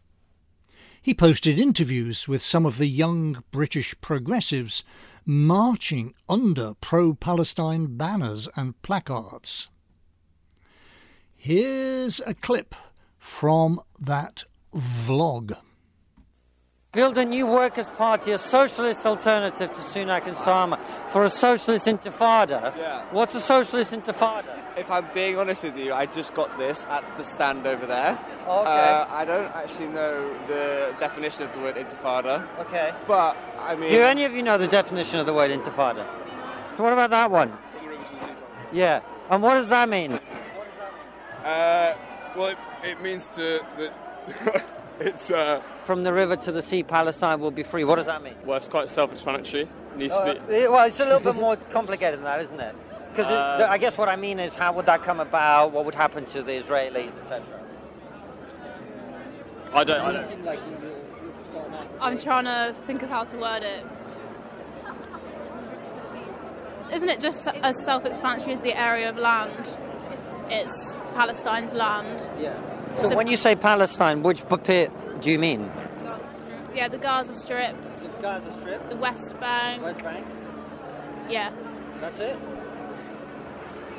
He 1.02 1.14
posted 1.14 1.58
interviews 1.58 2.26
with 2.26 2.42
some 2.42 2.66
of 2.66 2.78
the 2.78 2.86
young 2.86 3.44
British 3.50 3.94
progressives 4.00 4.82
marching 5.24 6.14
under 6.28 6.74
pro 6.80 7.14
Palestine 7.14 7.96
banners 7.96 8.48
and 8.56 8.80
placards. 8.82 9.68
Here's 11.36 12.20
a 12.26 12.34
clip 12.34 12.74
from 13.18 13.80
that 14.00 14.44
vlog. 14.74 15.56
Build 16.92 17.18
a 17.18 17.24
new 17.24 17.46
workers' 17.46 17.90
party, 17.90 18.30
a 18.32 18.38
socialist 18.38 19.04
alternative 19.04 19.72
to 19.72 19.80
Sunak 19.80 20.26
and 20.26 20.34
Starmer 20.34 20.80
for 21.10 21.24
a 21.24 21.30
socialist 21.30 21.86
intifada. 21.86 22.74
Yeah. 22.76 23.04
What's 23.10 23.34
a 23.34 23.40
socialist 23.40 23.92
intifada? 23.92 24.58
If 24.76 24.90
I'm 24.90 25.06
being 25.12 25.38
honest 25.38 25.64
with 25.64 25.76
you, 25.76 25.92
I 25.92 26.06
just 26.06 26.32
got 26.34 26.56
this 26.58 26.86
at 26.88 27.04
the 27.18 27.24
stand 27.24 27.66
over 27.66 27.84
there. 27.86 28.18
Oh, 28.46 28.62
okay. 28.62 28.70
Uh, 28.70 29.06
I 29.10 29.24
don't 29.24 29.54
actually 29.54 29.88
know 29.88 30.32
the 30.46 30.94
definition 30.98 31.42
of 31.42 31.52
the 31.52 31.60
word 31.60 31.76
intifada, 31.76 32.46
Okay. 32.60 32.92
but 33.06 33.36
I 33.58 33.76
mean. 33.76 33.90
Do 33.90 34.00
any 34.00 34.24
of 34.24 34.32
you 34.32 34.42
know 34.42 34.56
the 34.56 34.68
definition 34.68 35.18
of 35.20 35.26
the 35.26 35.34
word 35.34 35.50
intifada? 35.50 36.06
What 36.78 36.92
about 36.92 37.10
that 37.10 37.30
one? 37.30 37.50
From 37.50 37.84
the 37.84 37.90
river 37.90 38.04
to 38.04 38.12
the 38.14 38.20
sea. 38.20 38.30
Yeah. 38.72 39.00
And 39.30 39.42
what 39.42 39.54
does 39.54 39.68
that 39.68 39.88
mean? 39.88 40.12
Uh, 41.44 41.94
well, 42.36 42.46
it, 42.48 42.58
it 42.84 43.00
means 43.02 43.28
to 43.30 43.60
that 43.76 44.64
it's 45.00 45.30
uh, 45.30 45.62
From 45.84 46.04
the 46.04 46.12
river 46.12 46.36
to 46.36 46.52
the 46.52 46.62
sea, 46.62 46.82
Palestine 46.82 47.40
will 47.40 47.50
be 47.50 47.62
free. 47.62 47.84
What 47.84 47.96
does 47.96 48.06
that 48.06 48.22
mean? 48.22 48.34
well, 48.44 48.56
it's 48.56 48.68
quite 48.68 48.88
self-explanatory. 48.88 49.62
It 49.62 49.96
needs 49.96 50.16
to 50.16 50.24
be. 50.48 50.64
Uh, 50.66 50.70
well, 50.72 50.86
it's 50.86 51.00
a 51.00 51.04
little 51.04 51.20
bit 51.20 51.34
more 51.36 51.56
complicated 51.70 52.18
than 52.18 52.24
that, 52.24 52.40
isn't 52.42 52.60
it? 52.60 52.74
Because 53.12 53.26
Uh, 53.32 53.66
I 53.68 53.78
guess 53.78 53.96
what 53.98 54.08
I 54.08 54.16
mean 54.16 54.38
is, 54.38 54.54
how 54.54 54.72
would 54.74 54.86
that 54.86 55.02
come 55.02 55.18
about? 55.20 55.72
What 55.72 55.84
would 55.84 55.94
happen 55.94 56.24
to 56.26 56.42
the 56.42 56.52
Israelis, 56.52 57.16
etc.? 57.18 57.42
I 59.72 59.84
don't. 59.84 60.00
I 60.00 60.12
don't. 60.12 60.26
seem 60.28 60.44
like 60.44 60.60
you, 60.60 60.72
you've 60.72 61.52
got 61.54 61.66
an 61.66 61.74
answer. 61.74 61.98
I'm 62.00 62.18
trying 62.18 62.44
to 62.44 62.74
think 62.86 63.02
of 63.02 63.10
how 63.10 63.24
to 63.24 63.36
word 63.36 63.62
it. 63.62 63.84
Isn't 66.92 67.08
it 67.10 67.20
just 67.20 67.46
as 67.48 67.82
self-explanatory 67.84 68.52
as 68.54 68.60
the 68.62 68.78
area 68.78 69.10
of 69.10 69.18
land? 69.18 69.76
It's 70.48 70.96
Palestine's 71.14 71.74
land. 71.74 72.26
Yeah. 72.40 72.54
So, 73.00 73.08
So- 73.08 73.16
when 73.16 73.26
you 73.28 73.36
say 73.36 73.54
Palestine, 73.56 74.22
which 74.22 74.42
bit 74.48 74.90
do 75.20 75.30
you 75.30 75.38
mean? 75.38 75.70
Yeah, 76.74 76.88
the 76.88 76.98
Gaza 76.98 77.34
Strip, 77.34 77.74
Gaza 78.22 78.52
Strip, 78.52 78.88
the 78.90 78.96
West 78.96 79.38
Bank. 79.40 79.82
West 79.82 80.02
Bank. 80.02 80.24
Yeah. 81.28 81.50
That's 82.00 82.20
it. 82.20 82.36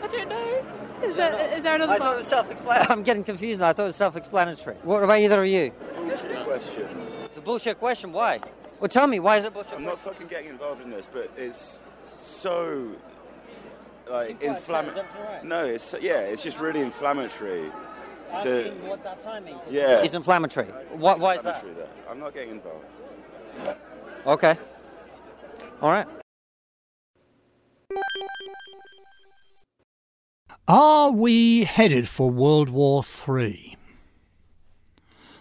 I 0.01 0.07
don't 0.07 0.29
know. 0.29 0.63
Is 1.03 1.15
there 1.15 1.33
is 1.57 1.63
there 1.63 1.75
another 1.75 1.93
I 1.93 1.97
thought 1.97 2.13
it 2.13 2.17
was 2.17 2.27
self-explanatory. 2.27 2.87
I'm 2.97 3.03
getting 3.03 3.23
confused. 3.23 3.61
now. 3.61 3.69
I 3.69 3.73
thought 3.73 3.83
it 3.83 3.87
was 3.87 3.95
self-explanatory. 3.97 4.75
What 4.83 5.03
about 5.03 5.19
either 5.19 5.41
of 5.43 5.47
you? 5.49 5.71
bullshit 5.95 6.43
question. 6.45 7.07
It's 7.25 7.37
a 7.37 7.41
bullshit 7.41 7.79
question. 7.79 8.11
Why? 8.13 8.39
Well, 8.79 8.87
tell 8.89 9.07
me 9.07 9.19
why 9.19 9.37
is 9.37 9.45
it 9.45 9.53
bullshit? 9.53 9.73
I'm 9.73 9.83
not 9.83 9.99
fucking 9.99 10.27
getting 10.27 10.49
involved 10.49 10.81
in 10.81 10.89
this, 10.89 11.09
but 11.11 11.29
it's 11.37 11.79
so 12.05 12.91
like 14.09 14.27
Seem 14.27 14.37
quite 14.37 14.49
upset, 14.51 14.87
is 14.87 14.95
inflammatory. 14.97 15.23
right? 15.27 15.43
No, 15.43 15.65
it's 15.65 15.95
yeah, 16.01 16.19
it's 16.19 16.41
just 16.43 16.59
really 16.59 16.79
inflammatory. 16.81 17.71
To- 18.43 18.71
what 18.83 19.03
that 19.03 19.21
sign 19.23 19.43
means. 19.45 19.61
Yeah. 19.69 20.01
It's 20.01 20.13
inflammatory. 20.13 20.67
Why, 20.91 21.15
why 21.15 21.35
is 21.35 21.43
that? 21.43 21.63
there. 21.63 21.87
I'm 22.09 22.19
not 22.19 22.33
getting 22.33 22.51
involved. 22.51 22.85
Okay. 24.25 24.57
All 25.81 25.91
right. 25.91 26.07
Are 30.67 31.11
we 31.11 31.63
headed 31.63 32.07
for 32.07 32.29
World 32.29 32.69
War 32.69 33.03
III? 33.27 33.75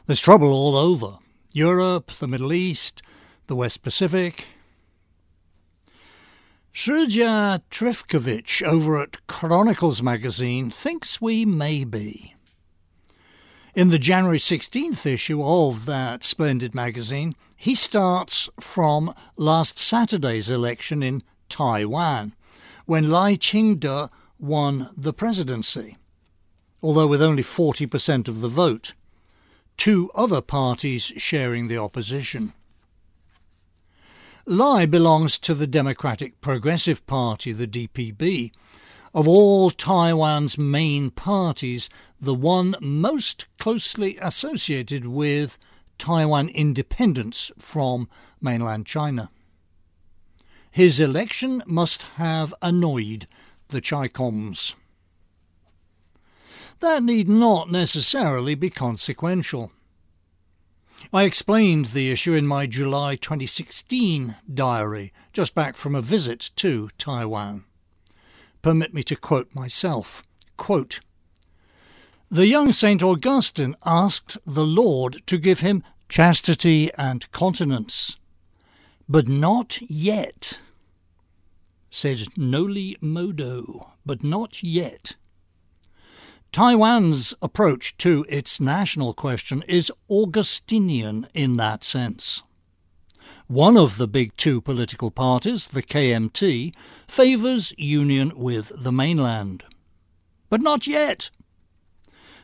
There's 0.07 0.20
trouble 0.20 0.51
all 0.51 0.74
over 0.74 1.18
Europe, 1.53 2.12
the 2.12 2.27
Middle 2.27 2.53
East, 2.53 3.03
the 3.46 3.55
West 3.55 3.83
Pacific. 3.83 4.46
Srdja 6.72 7.61
Trifkovic 7.70 8.62
over 8.62 9.03
at 9.03 9.27
Chronicles 9.27 10.03
magazine 10.03 10.70
thinks 10.70 11.20
we 11.20 11.44
may 11.44 11.85
be. 11.85 12.35
In 13.79 13.91
the 13.91 13.99
January 14.01 14.41
16th 14.41 15.07
issue 15.07 15.41
of 15.41 15.87
that 15.87 16.25
splendid 16.25 16.75
magazine, 16.75 17.37
he 17.57 17.77
starts 17.77 18.51
from 18.59 19.14
last 19.37 19.79
Saturday's 19.79 20.51
election 20.51 21.01
in 21.01 21.23
Taiwan, 21.49 22.35
when 22.87 23.09
Lai 23.09 23.37
Ching-te 23.37 24.07
won 24.37 24.91
the 24.97 25.12
presidency, 25.12 25.97
although 26.83 27.07
with 27.07 27.23
only 27.23 27.45
40% 27.45 28.27
of 28.27 28.41
the 28.41 28.49
vote, 28.49 28.95
two 29.77 30.11
other 30.12 30.41
parties 30.41 31.12
sharing 31.17 31.69
the 31.69 31.79
opposition. 31.79 32.55
Lai 34.45 34.87
belongs 34.87 35.38
to 35.38 35.55
the 35.55 35.69
Democratic 35.69 36.41
Progressive 36.41 37.07
Party, 37.07 37.53
the 37.53 37.69
DPP, 37.69 38.51
of 39.14 39.27
all 39.27 39.71
Taiwan's 39.71 40.59
main 40.59 41.11
parties, 41.11 41.88
the 42.21 42.35
one 42.35 42.75
most 42.81 43.47
closely 43.59 44.16
associated 44.21 45.07
with 45.07 45.59
Taiwan 45.99 46.49
independence 46.49 47.51
from 47.59 48.09
mainland 48.40 48.87
China. 48.87 49.31
His 50.71 51.01
election 51.01 51.62
must 51.66 52.03
have 52.16 52.55
annoyed 52.62 53.27
the 53.68 53.81
Chicoms. 53.81 54.75
That 56.81 57.03
need 57.03 57.29
not 57.29 57.71
necessarily 57.71 58.55
be 58.55 58.71
consequential. 58.71 59.73
I 61.12 61.25
explained 61.25 61.87
the 61.87 62.11
issue 62.11 62.35
in 62.35 62.47
my 62.47 62.66
July 62.66 63.16
2016 63.16 64.37
diary, 64.53 65.12
just 65.33 65.55
back 65.55 65.77
from 65.77 65.94
a 65.94 66.03
visit 66.03 66.51
to 66.57 66.90
Taiwan. 66.99 67.64
Permit 68.62 68.92
me 68.94 69.03
to 69.05 69.16
quote 69.16 69.55
myself. 69.55 70.23
Quote, 70.57 71.01
the 72.31 72.47
young 72.47 72.75
St. 72.75 73.03
Augustine 73.03 73.75
asked 73.87 74.37
the 74.44 74.64
Lord 74.64 75.27
to 75.27 75.38
give 75.38 75.61
him 75.61 75.83
chastity 76.11 76.90
and 76.99 77.31
continence, 77.33 78.18
but 79.09 79.27
not 79.27 79.81
yet. 79.81 80.61
Sed 81.88 82.27
Noli 82.37 82.99
Modo, 83.01 83.92
but 84.05 84.23
not 84.23 84.62
yet. 84.62 85.16
Taiwan's 86.53 87.33
approach 87.40 87.97
to 87.97 88.27
its 88.29 88.61
national 88.61 89.14
question 89.14 89.64
is 89.66 89.90
Augustinian 90.11 91.29
in 91.33 91.57
that 91.57 91.83
sense. 91.83 92.42
One 93.47 93.77
of 93.77 93.97
the 93.97 94.09
big 94.09 94.37
two 94.37 94.61
political 94.61 95.11
parties, 95.11 95.69
the 95.69 95.83
KMT, 95.83 96.75
favours 97.07 97.73
union 97.79 98.33
with 98.37 98.73
the 98.77 98.93
mainland. 98.93 99.64
But 100.51 100.61
not 100.61 100.87
yet. 100.87 101.31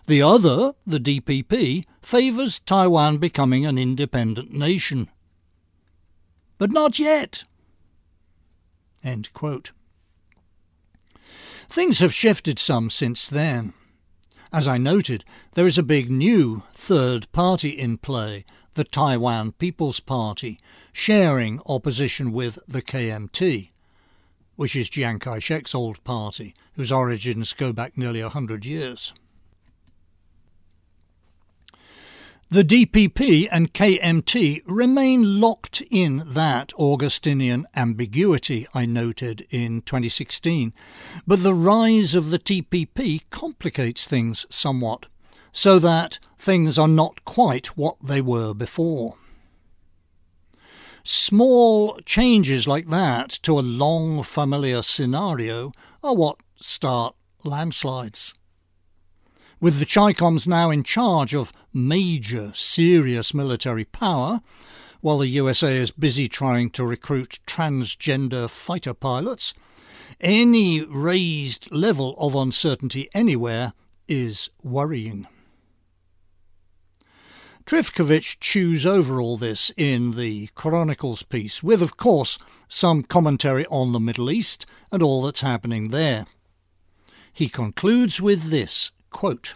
The 0.07 0.23
other, 0.23 0.75
the 0.87 0.99
DPP, 0.99 1.85
favours 2.03 2.61
Taiwan 2.61 3.19
becoming 3.19 3.65
an 3.65 3.79
independent 3.79 4.53
nation. 4.53 5.09
But 6.59 6.71
not 6.71 6.99
yet. 6.99 7.45
Things 11.69 11.99
have 11.99 12.15
shifted 12.15 12.59
some 12.59 12.91
since 12.91 13.27
then. 13.27 13.75
As 14.53 14.69
I 14.69 14.79
noted, 14.79 15.25
there 15.55 15.67
is 15.67 15.79
a 15.79 15.83
big 15.83 16.11
new 16.11 16.63
third 16.75 17.31
party 17.33 17.71
in 17.71 17.99
play, 17.99 18.45
the 18.75 18.85
Taiwan 18.85 19.53
People's 19.53 20.01
Party, 20.01 20.59
sharing 20.93 21.61
opposition 21.67 22.33
with 22.33 22.59
the 22.67 22.83
KMT, 22.83 23.71
which 24.57 24.77
is 24.77 24.91
Chiang 24.91 25.19
Kai 25.19 25.39
shek's 25.39 25.75
old 25.75 26.03
party, 26.05 26.55
whose 26.75 26.93
origins 26.93 27.53
go 27.53 27.73
back 27.73 27.97
nearly 27.97 28.21
a 28.21 28.29
hundred 28.29 28.65
years. 28.67 29.13
The 32.51 32.63
DPP 32.63 33.49
and 33.51 33.75
KMT 33.75 34.63
remain 34.67 35.41
locked 35.41 35.83
in 35.91 36.23
that 36.25 36.73
Augustinian 36.79 37.67
ambiguity 37.75 38.67
I 38.73 38.87
noted 38.87 39.45
in 39.51 39.83
2016, 39.83 40.73
but 41.27 41.43
the 41.43 41.55
rise 41.55 42.15
of 42.15 42.31
the 42.31 42.39
TPP 42.39 43.23
complicates 43.31 44.07
things 44.07 44.47
somewhat, 44.51 45.07
so 45.55 45.79
that 45.79 46.19
things 46.37 46.79
are 46.79 46.89
not 46.89 47.25
quite 47.25 47.69
what 47.79 47.97
they 48.03 48.21
were 48.21 48.53
before. 48.53 49.15
Small 51.05 51.99
changes 52.05 52.67
like 52.67 52.89
that 52.89 53.31
to 53.45 53.59
a 53.59 53.61
long 53.61 54.25
familiar 54.25 54.83
scenario 54.83 55.73
are 56.03 56.15
what 56.15 56.39
start 56.61 57.15
landslides. 57.45 58.35
With 59.61 59.79
the 59.79 59.87
Chicoms 59.87 60.47
now 60.47 60.71
in 60.71 60.83
charge 60.83 61.35
of 61.35 61.53
major, 61.73 62.51
serious 62.55 63.33
military 63.33 63.85
power, 63.85 64.41
while 65.03 65.19
the 65.19 65.29
USA 65.29 65.77
is 65.77 65.93
busy 65.93 66.29
trying 66.29 66.71
to 66.71 66.85
recruit 66.85 67.39
transgender 67.47 68.51
fighter 68.51 68.93
pilots, 68.93 69.55
any 70.21 70.83
raised 70.83 71.71
level 71.71 72.17
of 72.19 72.35
uncertainty 72.35 73.09
anywhere 73.15 73.73
is 74.09 74.51
worrying. 74.63 75.29
Trifkovic 77.67 78.41
chews 78.41 78.85
over 78.85 79.21
all 79.21 79.39
this 79.39 79.73
in 79.77 80.13
the 80.13 80.49
Chronicles 80.55 81.23
piece, 81.23 81.63
with, 81.63 81.81
of 81.81 81.97
course, 81.97 82.39
some 82.69 83.03
commentary 83.03 83.65
on 83.67 83.93
the 83.93 84.01
Middle 84.01 84.31
East 84.31 84.67
and 84.93 85.03
all 85.03 85.23
that's 85.23 85.41
happening 85.41 85.89
there. 85.89 86.27
He 87.33 87.49
concludes 87.49 88.21
with 88.21 88.51
this 88.51 88.93
quote, 89.11 89.55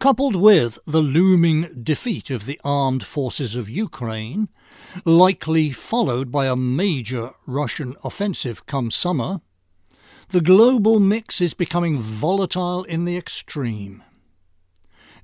coupled 0.00 0.34
with 0.34 0.78
the 0.86 1.02
looming 1.02 1.82
defeat 1.82 2.30
of 2.30 2.46
the 2.46 2.60
armed 2.64 3.04
forces 3.04 3.54
of 3.54 3.70
Ukraine, 3.70 4.48
likely 5.04 5.70
followed 5.70 6.32
by 6.32 6.46
a 6.46 6.56
major 6.56 7.30
Russian 7.46 7.94
offensive 8.02 8.66
come 8.66 8.90
summer, 8.90 9.40
the 10.30 10.40
global 10.40 10.98
mix 10.98 11.40
is 11.40 11.54
becoming 11.54 11.98
volatile 11.98 12.84
in 12.84 13.04
the 13.04 13.16
extreme. 13.16 14.02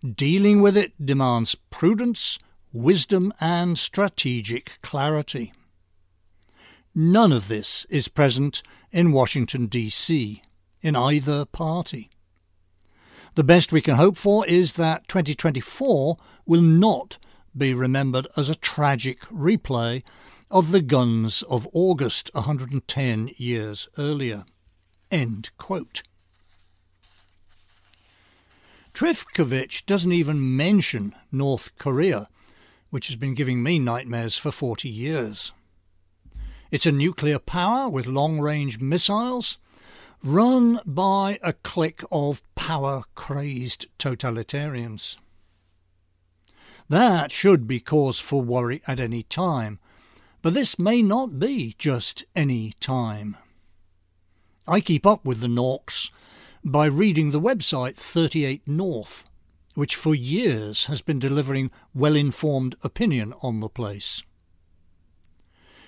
Dealing 0.05 0.61
with 0.61 0.77
it 0.77 0.93
demands 1.03 1.55
prudence, 1.71 2.39
wisdom, 2.75 3.33
and 3.41 3.79
strategic 3.79 4.79
clarity. 4.83 5.55
None 6.95 7.33
of 7.33 7.49
this 7.49 7.87
is 7.89 8.09
present 8.09 8.63
in 8.93 9.13
Washington, 9.13 9.65
D.C., 9.65 10.43
in 10.83 10.95
either 10.95 11.47
party. 11.47 12.11
The 13.35 13.45
best 13.45 13.73
we 13.73 13.81
can 13.81 13.95
hope 13.95 14.19
for 14.19 14.47
is 14.47 14.75
that 14.75 15.09
2024 15.09 16.19
will 16.45 16.61
not 16.61 17.17
be 17.57 17.73
remembered 17.73 18.29
as 18.37 18.51
a 18.51 18.55
tragic 18.55 19.21
replay 19.23 20.03
of 20.51 20.71
the 20.71 20.83
guns 20.83 21.43
of 21.45 21.67
August 21.73 22.31
110 22.35 23.31
years 23.39 23.89
earlier. 23.97 24.45
End 25.11 25.51
quote. 25.57 26.03
Trifkovic 28.95 29.85
doesn't 29.87 30.13
even 30.13 30.57
mention 30.57 31.17
North 31.33 31.77
Korea, 31.79 32.29
which 32.91 33.09
has 33.09 33.17
been 33.17 33.35
giving 33.35 33.61
me 33.61 33.81
nightmares 33.81 34.39
for 34.39 34.53
40 34.53 34.89
years. 34.89 35.53
It's 36.71 36.87
a 36.87 36.93
nuclear 36.93 37.41
power 37.41 37.89
with 37.89 38.07
long 38.07 38.39
range 38.39 38.79
missiles 38.79 39.59
run 40.23 40.79
by 40.87 41.41
a 41.43 41.53
clique 41.53 42.03
of 42.13 42.41
power 42.55 43.03
crazed 43.17 43.87
totalitarians. 43.99 45.17
That 46.89 47.33
should 47.33 47.67
be 47.67 47.81
cause 47.81 48.21
for 48.21 48.43
worry 48.43 48.81
at 48.87 49.01
any 49.01 49.25
time, 49.25 49.81
but 50.41 50.55
this 50.55 50.79
may 50.79 51.03
not 51.03 51.41
be 51.41 51.75
just 51.79 52.25
any 52.37 52.75
time. 52.79 53.37
I 54.69 54.81
keep 54.81 55.05
up 55.05 55.25
with 55.25 55.41
the 55.41 55.49
Norks 55.49 56.11
by 56.65 56.87
reading 56.87 57.31
the 57.31 57.41
website 57.41 57.95
38 57.97 58.63
North, 58.67 59.29
which 59.75 59.95
for 59.95 60.15
years 60.15 60.87
has 60.87 61.03
been 61.03 61.19
delivering 61.19 61.71
well 61.95 62.17
informed 62.17 62.75
opinion 62.83 63.35
on 63.43 63.61
the 63.61 63.69
place. 63.69 64.23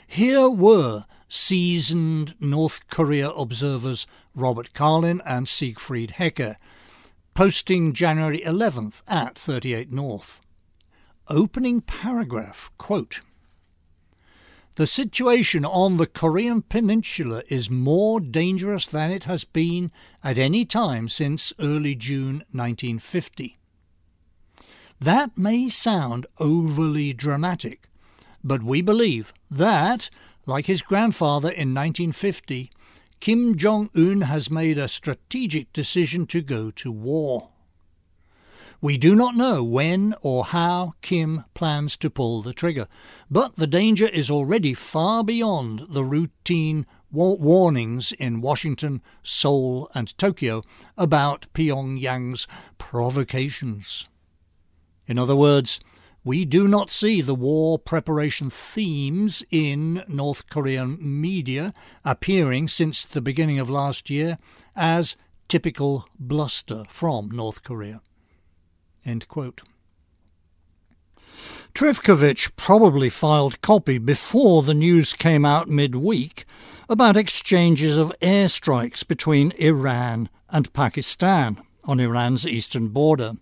Here 0.06 0.50
were 0.50 1.06
seasoned 1.28 2.34
North 2.38 2.86
Korea 2.88 3.30
observers 3.30 4.06
Robert 4.34 4.74
Carlin 4.74 5.22
and 5.24 5.48
Siegfried 5.48 6.12
Hecker, 6.12 6.56
posting 7.32 7.94
January 7.94 8.42
11th 8.44 9.02
at 9.08 9.38
38 9.38 9.90
North. 9.90 10.42
Opening 11.28 11.80
paragraph, 11.80 12.70
quote, 12.76 13.22
the 14.76 14.86
situation 14.86 15.64
on 15.64 15.96
the 15.96 16.06
Korean 16.06 16.60
peninsula 16.60 17.42
is 17.48 17.70
more 17.70 18.20
dangerous 18.20 18.86
than 18.86 19.10
it 19.10 19.24
has 19.24 19.42
been 19.42 19.90
at 20.22 20.36
any 20.36 20.66
time 20.66 21.08
since 21.08 21.52
early 21.58 21.94
June 21.94 22.44
1950. 22.52 23.58
That 25.00 25.36
may 25.36 25.70
sound 25.70 26.26
overly 26.38 27.14
dramatic, 27.14 27.88
but 28.44 28.62
we 28.62 28.82
believe 28.82 29.32
that, 29.50 30.10
like 30.44 30.66
his 30.66 30.82
grandfather 30.82 31.48
in 31.48 31.74
1950, 31.74 32.70
Kim 33.18 33.56
Jong 33.56 33.88
un 33.94 34.22
has 34.22 34.50
made 34.50 34.76
a 34.76 34.88
strategic 34.88 35.72
decision 35.72 36.26
to 36.26 36.42
go 36.42 36.70
to 36.72 36.92
war. 36.92 37.50
We 38.80 38.98
do 38.98 39.14
not 39.14 39.34
know 39.34 39.64
when 39.64 40.14
or 40.20 40.44
how 40.44 40.94
Kim 41.00 41.44
plans 41.54 41.96
to 41.98 42.10
pull 42.10 42.42
the 42.42 42.52
trigger, 42.52 42.86
but 43.30 43.56
the 43.56 43.66
danger 43.66 44.06
is 44.06 44.30
already 44.30 44.74
far 44.74 45.24
beyond 45.24 45.86
the 45.88 46.04
routine 46.04 46.86
warnings 47.10 48.12
in 48.12 48.42
Washington, 48.42 49.00
Seoul, 49.22 49.90
and 49.94 50.16
Tokyo 50.18 50.62
about 50.98 51.46
Pyongyang's 51.54 52.46
provocations. 52.76 54.08
In 55.06 55.18
other 55.18 55.36
words, 55.36 55.80
we 56.22 56.44
do 56.44 56.68
not 56.68 56.90
see 56.90 57.22
the 57.22 57.34
war 57.34 57.78
preparation 57.78 58.50
themes 58.50 59.44
in 59.50 60.02
North 60.08 60.50
Korean 60.50 60.98
media 61.00 61.72
appearing 62.04 62.68
since 62.68 63.04
the 63.04 63.20
beginning 63.22 63.58
of 63.58 63.70
last 63.70 64.10
year 64.10 64.36
as 64.74 65.16
typical 65.48 66.08
bluster 66.18 66.84
from 66.88 67.30
North 67.30 67.62
Korea. 67.62 68.02
Trifkovic 71.74 72.57
probably 72.57 73.09
filed 73.09 73.61
copy 73.61 73.98
before 73.98 74.62
the 74.62 74.74
news 74.74 75.12
came 75.12 75.44
out 75.44 75.68
midweek 75.68 76.44
about 76.88 77.16
exchanges 77.16 77.98
of 77.98 78.14
airstrikes 78.20 79.07
between 79.07 79.52
Iran 79.59 80.28
and 80.48 80.72
Pakistan 80.72 81.61
on 81.84 82.00
Iran's 82.00 82.46
eastern 82.46 82.88
border. 82.88 83.34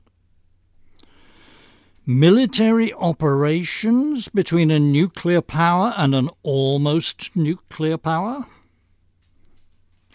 Military 2.07 2.93
operations 2.95 4.29
between 4.29 4.71
a 4.71 4.79
nuclear 4.79 5.41
power 5.41 5.95
and 5.97 6.15
an 6.15 6.29
almost 6.43 7.35
nuclear 7.35 7.97
power? 7.97 8.47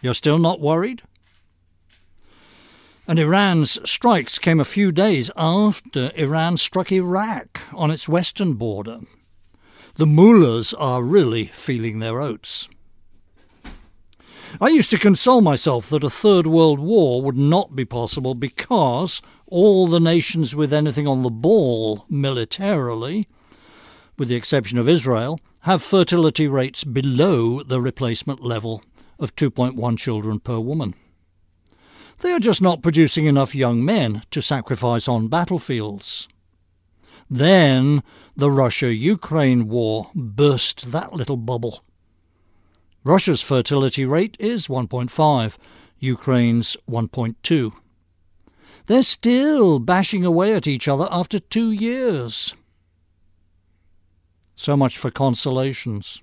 You're 0.01 0.13
still 0.13 0.37
not 0.37 0.59
worried? 0.59 1.01
And 3.09 3.17
Iran's 3.17 3.79
strikes 3.89 4.37
came 4.37 4.59
a 4.59 4.63
few 4.63 4.91
days 4.91 5.31
after 5.35 6.11
Iran 6.13 6.57
struck 6.57 6.91
Iraq 6.91 7.59
on 7.73 7.89
its 7.89 8.07
western 8.07 8.53
border. 8.53 8.99
The 9.95 10.05
mullahs 10.05 10.75
are 10.75 11.01
really 11.01 11.45
feeling 11.45 11.97
their 11.97 12.21
oats. 12.21 12.69
I 14.61 14.67
used 14.67 14.91
to 14.91 14.99
console 14.99 15.41
myself 15.41 15.89
that 15.89 16.03
a 16.03 16.09
third 16.11 16.45
world 16.45 16.77
war 16.77 17.23
would 17.23 17.35
not 17.35 17.75
be 17.75 17.83
possible 17.83 18.35
because 18.35 19.23
all 19.47 19.87
the 19.87 19.99
nations 19.99 20.55
with 20.55 20.71
anything 20.71 21.07
on 21.07 21.23
the 21.23 21.31
ball 21.31 22.05
militarily, 22.09 23.27
with 24.19 24.27
the 24.27 24.35
exception 24.35 24.77
of 24.77 24.87
Israel, 24.87 25.39
have 25.61 25.81
fertility 25.81 26.47
rates 26.47 26.83
below 26.83 27.63
the 27.63 27.81
replacement 27.81 28.43
level 28.43 28.83
of 29.17 29.35
2.1 29.35 29.97
children 29.97 30.39
per 30.39 30.59
woman. 30.59 30.93
They 32.19 32.31
are 32.31 32.39
just 32.39 32.61
not 32.61 32.81
producing 32.81 33.25
enough 33.25 33.55
young 33.55 33.83
men 33.83 34.23
to 34.31 34.41
sacrifice 34.41 35.07
on 35.07 35.29
battlefields. 35.29 36.27
Then 37.29 38.03
the 38.35 38.51
Russia 38.51 38.93
Ukraine 38.93 39.67
war 39.67 40.09
burst 40.13 40.91
that 40.91 41.13
little 41.13 41.37
bubble. 41.37 41.83
Russia's 43.03 43.41
fertility 43.41 44.05
rate 44.05 44.35
is 44.39 44.67
1.5, 44.67 45.57
Ukraine's 45.99 46.75
1.2. 46.89 47.71
They're 48.87 49.03
still 49.03 49.79
bashing 49.79 50.25
away 50.25 50.53
at 50.53 50.67
each 50.67 50.87
other 50.87 51.07
after 51.11 51.39
two 51.39 51.71
years. 51.71 52.53
So 54.55 54.75
much 54.75 54.97
for 54.97 55.09
consolations. 55.09 56.21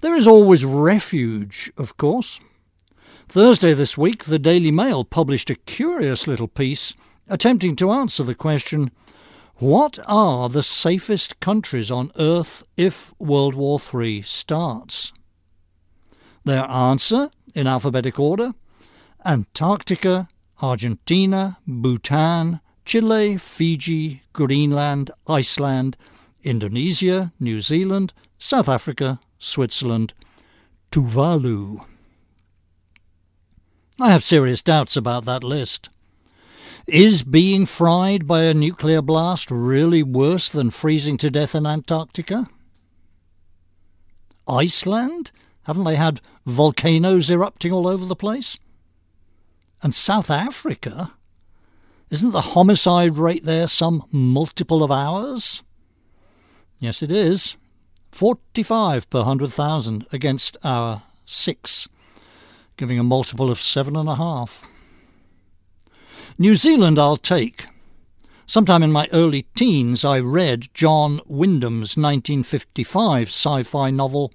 There 0.00 0.14
is 0.14 0.26
always 0.26 0.64
refuge, 0.64 1.70
of 1.76 1.98
course. 1.98 2.40
Thursday 3.30 3.74
this 3.74 3.96
week, 3.96 4.24
the 4.24 4.40
Daily 4.40 4.72
Mail 4.72 5.04
published 5.04 5.50
a 5.50 5.54
curious 5.54 6.26
little 6.26 6.48
piece 6.48 6.96
attempting 7.28 7.76
to 7.76 7.92
answer 7.92 8.24
the 8.24 8.34
question 8.34 8.90
what 9.58 10.00
are 10.08 10.48
the 10.48 10.64
safest 10.64 11.38
countries 11.38 11.92
on 11.92 12.10
earth 12.18 12.64
if 12.76 13.14
World 13.20 13.54
War 13.54 13.78
III 13.78 14.22
starts? 14.22 15.12
Their 16.44 16.68
answer, 16.68 17.30
in 17.54 17.68
alphabetic 17.68 18.18
order 18.18 18.52
Antarctica, 19.24 20.26
Argentina, 20.60 21.58
Bhutan, 21.68 22.58
Chile, 22.84 23.36
Fiji, 23.36 24.24
Greenland, 24.32 25.12
Iceland, 25.28 25.96
Indonesia, 26.42 27.32
New 27.38 27.60
Zealand, 27.60 28.12
South 28.40 28.68
Africa, 28.68 29.20
Switzerland, 29.38 30.14
Tuvalu. 30.90 31.84
I 34.02 34.10
have 34.10 34.24
serious 34.24 34.62
doubts 34.62 34.96
about 34.96 35.26
that 35.26 35.44
list. 35.44 35.90
Is 36.86 37.22
being 37.22 37.66
fried 37.66 38.26
by 38.26 38.44
a 38.44 38.54
nuclear 38.54 39.02
blast 39.02 39.50
really 39.50 40.02
worse 40.02 40.48
than 40.48 40.70
freezing 40.70 41.18
to 41.18 41.30
death 41.30 41.54
in 41.54 41.66
Antarctica? 41.66 42.48
Iceland? 44.48 45.32
Haven't 45.64 45.84
they 45.84 45.96
had 45.96 46.22
volcanoes 46.46 47.28
erupting 47.28 47.72
all 47.72 47.86
over 47.86 48.06
the 48.06 48.16
place? 48.16 48.56
And 49.82 49.94
South 49.94 50.30
Africa? 50.30 51.12
Isn't 52.08 52.30
the 52.30 52.40
homicide 52.40 53.18
rate 53.18 53.44
there 53.44 53.68
some 53.68 54.04
multiple 54.10 54.82
of 54.82 54.90
ours? 54.90 55.62
Yes, 56.78 57.02
it 57.02 57.12
is. 57.12 57.56
45 58.12 59.10
per 59.10 59.18
100,000 59.18 60.06
against 60.10 60.56
our 60.64 61.02
6 61.26 61.88
giving 62.80 62.98
a 62.98 63.04
multiple 63.04 63.50
of 63.50 63.60
seven 63.60 63.94
and 63.94 64.08
a 64.08 64.14
half. 64.14 64.64
New 66.38 66.56
Zealand 66.56 66.98
I'll 66.98 67.18
take. 67.18 67.66
Sometime 68.46 68.82
in 68.82 68.90
my 68.90 69.06
early 69.12 69.42
teens, 69.54 70.02
I 70.02 70.18
read 70.18 70.72
John 70.72 71.20
Wyndham's 71.26 71.98
1955 71.98 73.28
sci 73.28 73.62
fi 73.64 73.90
novel, 73.90 74.32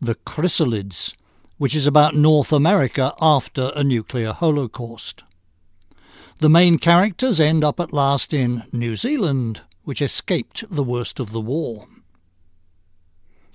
The 0.00 0.14
Chrysalids, 0.14 1.14
which 1.58 1.76
is 1.76 1.86
about 1.86 2.14
North 2.14 2.54
America 2.54 3.12
after 3.20 3.70
a 3.76 3.84
nuclear 3.84 4.32
holocaust. 4.32 5.22
The 6.38 6.48
main 6.48 6.78
characters 6.78 7.38
end 7.38 7.62
up 7.62 7.78
at 7.78 7.92
last 7.92 8.32
in 8.32 8.62
New 8.72 8.96
Zealand, 8.96 9.60
which 9.82 10.00
escaped 10.00 10.64
the 10.70 10.82
worst 10.82 11.20
of 11.20 11.32
the 11.32 11.40
war. 11.42 11.86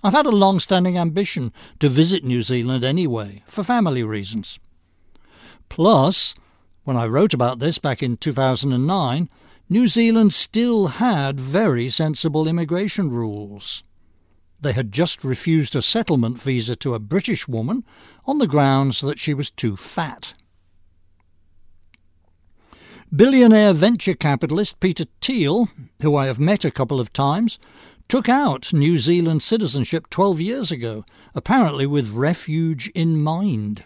I've 0.04 0.14
had 0.14 0.26
a 0.26 0.32
long 0.32 0.60
standing 0.60 0.98
ambition 0.98 1.52
to 1.80 1.90
visit 1.90 2.24
New 2.24 2.42
Zealand 2.42 2.84
anyway, 2.84 3.44
for 3.46 3.64
family 3.64 4.04
reasons. 4.04 4.60
Plus, 5.68 6.34
when 6.84 6.96
I 6.96 7.06
wrote 7.06 7.34
about 7.34 7.60
this 7.60 7.78
back 7.78 8.02
in 8.02 8.18
2009, 8.18 9.30
New 9.70 9.88
Zealand 9.88 10.34
still 10.34 10.88
had 10.88 11.40
very 11.40 11.90
sensible 11.90 12.48
immigration 12.48 13.12
rules. 13.12 13.84
They 14.62 14.74
had 14.74 14.92
just 14.92 15.24
refused 15.24 15.76
a 15.76 15.82
settlement 15.82 16.42
visa 16.42 16.76
to 16.78 16.94
a 16.94 17.00
British 17.00 17.48
woman 17.48 17.84
on 18.26 18.40
the 18.40 18.48
grounds 18.48 19.02
that 19.02 19.20
she 19.20 19.34
was 19.34 19.50
too 19.50 19.78
fat. 19.78 20.34
Billionaire 23.16 23.74
venture 23.74 24.14
capitalist 24.14 24.80
Peter 24.80 25.06
Thiel, 25.22 25.70
who 26.02 26.16
I 26.16 26.28
have 26.28 26.40
met 26.40 26.64
a 26.64 26.72
couple 26.72 27.00
of 27.00 27.12
times, 27.12 27.58
took 28.10 28.28
out 28.28 28.74
New 28.74 28.98
Zealand 28.98 29.44
citizenship 29.44 30.10
12 30.10 30.42
years 30.42 30.72
ago, 30.72 31.06
apparently 31.36 31.86
with 31.86 32.10
refuge 32.10 32.88
in 32.96 33.22
mind. 33.22 33.84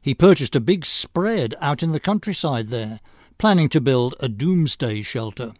He 0.00 0.14
purchased 0.14 0.54
a 0.54 0.60
big 0.60 0.86
spread 0.86 1.54
out 1.60 1.82
in 1.82 1.90
the 1.90 1.98
countryside 1.98 2.68
there, 2.68 3.00
planning 3.36 3.68
to 3.70 3.80
build 3.80 4.14
a 4.20 4.28
doomsday 4.28 5.02
shelter. 5.02 5.52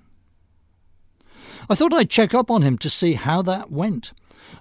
I 1.68 1.74
thought 1.74 1.92
I'd 1.92 2.10
check 2.10 2.32
up 2.32 2.48
on 2.50 2.62
him 2.62 2.78
to 2.78 2.88
see 2.88 3.14
how 3.14 3.42
that 3.42 3.72
went, 3.72 4.12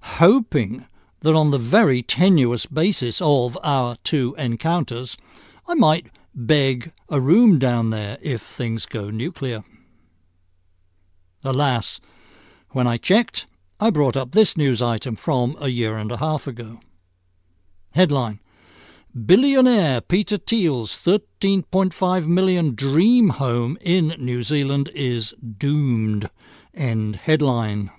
hoping 0.01 0.88
that 1.20 1.36
on 1.36 1.51
the 1.51 1.57
very 1.59 2.01
tenuous 2.01 2.66
basis 2.66 3.22
of 3.22 3.57
our 3.61 3.95
two 4.03 4.34
encounters, 4.39 5.18
I 5.68 5.76
might 5.76 6.07
beg 6.34 6.91
a 7.09 7.22
room 7.22 7.59
down 7.59 7.91
there 7.91 8.18
if 8.22 8.41
things 8.41 8.88
go 8.88 9.11
nuclear. 9.11 9.64
Alas, 11.43 12.01
when 12.74 12.88
I 12.88 12.98
checked, 12.98 13.46
I 13.80 13.90
brought 13.90 14.18
up 14.18 14.32
this 14.32 14.58
news 14.58 14.82
item 14.82 15.16
from 15.16 15.56
a 15.60 15.70
year 15.70 15.98
and 15.98 16.12
a 16.12 16.18
half 16.18 16.48
ago. 16.48 16.80
Headline 17.94 18.40
Billionaire 19.14 20.02
Peter 20.02 20.38
Thiel's 20.38 20.98
13.5 20.98 22.26
million 22.26 22.74
dream 22.74 23.30
home 23.30 23.78
in 23.82 24.16
New 24.18 24.42
Zealand 24.42 24.90
is 24.96 25.36
doomed. 25.36 26.32
End 26.74 27.18
headline. 27.18 27.92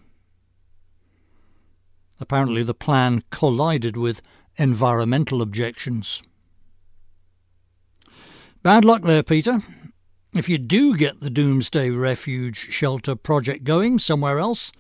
Apparently, 2.18 2.64
the 2.64 2.74
plan 2.74 3.22
collided 3.30 3.96
with 3.96 4.22
environmental 4.56 5.40
objections. 5.40 6.20
Bad 8.64 8.84
luck 8.84 9.02
there, 9.02 9.22
Peter. 9.22 9.60
If 10.34 10.48
you 10.48 10.58
do 10.58 10.96
get 10.96 11.20
the 11.20 11.30
Doomsday 11.30 11.90
Refuge 11.90 12.56
Shelter 12.56 13.14
project 13.14 13.62
going 13.62 14.00
somewhere 14.00 14.40
else, 14.40 14.72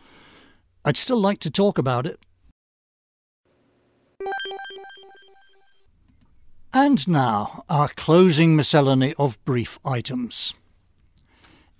I'd 0.84 0.96
still 0.96 1.20
like 1.20 1.38
to 1.40 1.50
talk 1.50 1.78
about 1.78 2.06
it. 2.06 2.18
And 6.72 7.06
now, 7.06 7.62
our 7.68 7.86
closing 7.86 8.56
miscellany 8.56 9.14
of 9.16 9.42
brief 9.44 9.78
items. 9.84 10.54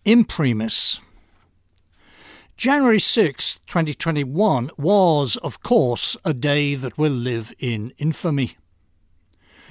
Imprimis. 0.04 1.00
January 2.56 3.00
6, 3.00 3.58
2021 3.66 4.70
was, 4.78 5.36
of 5.38 5.64
course, 5.64 6.16
a 6.24 6.32
day 6.32 6.76
that 6.76 6.96
will 6.96 7.10
live 7.10 7.52
in 7.58 7.92
infamy. 7.98 8.56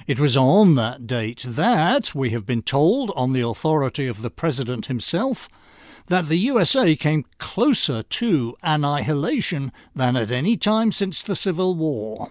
It 0.06 0.20
was 0.20 0.36
on 0.36 0.74
that 0.74 1.06
date 1.06 1.46
that, 1.48 2.14
we 2.14 2.28
have 2.30 2.44
been 2.44 2.60
told 2.60 3.10
on 3.16 3.32
the 3.32 3.40
authority 3.40 4.06
of 4.06 4.20
the 4.20 4.28
President 4.28 4.86
himself, 4.86 5.48
that 6.08 6.26
the 6.26 6.36
USA 6.36 6.94
came 6.94 7.24
closer 7.38 8.02
to 8.02 8.54
annihilation 8.62 9.72
than 9.94 10.14
at 10.14 10.30
any 10.30 10.58
time 10.58 10.92
since 10.92 11.22
the 11.22 11.34
Civil 11.34 11.74
War. 11.74 12.30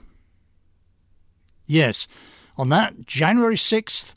Yes, 1.66 2.08
on 2.58 2.70
that 2.70 3.08
January 3.08 3.56
6th, 3.56 4.14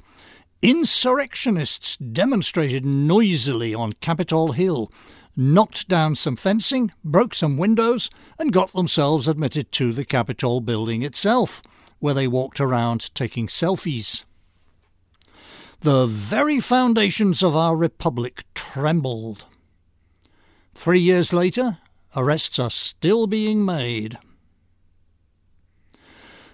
insurrectionists 0.60 1.96
demonstrated 1.96 2.84
noisily 2.84 3.74
on 3.74 3.94
Capitol 3.94 4.52
Hill, 4.52 4.92
knocked 5.34 5.88
down 5.88 6.14
some 6.14 6.36
fencing, 6.36 6.90
broke 7.02 7.34
some 7.34 7.56
windows, 7.56 8.10
and 8.38 8.52
got 8.52 8.74
themselves 8.74 9.26
admitted 9.26 9.72
to 9.72 9.94
the 9.94 10.04
Capitol 10.04 10.60
building 10.60 11.00
itself 11.00 11.62
where 11.98 12.14
they 12.14 12.28
walked 12.28 12.60
around 12.60 13.14
taking 13.14 13.46
selfies. 13.46 14.24
The 15.80 16.06
very 16.06 16.60
foundations 16.60 17.42
of 17.42 17.56
our 17.56 17.76
republic 17.76 18.44
trembled. 18.54 19.44
Three 20.74 21.00
years 21.00 21.32
later, 21.32 21.78
arrests 22.14 22.58
are 22.58 22.70
still 22.70 23.26
being 23.26 23.64
made. 23.64 24.18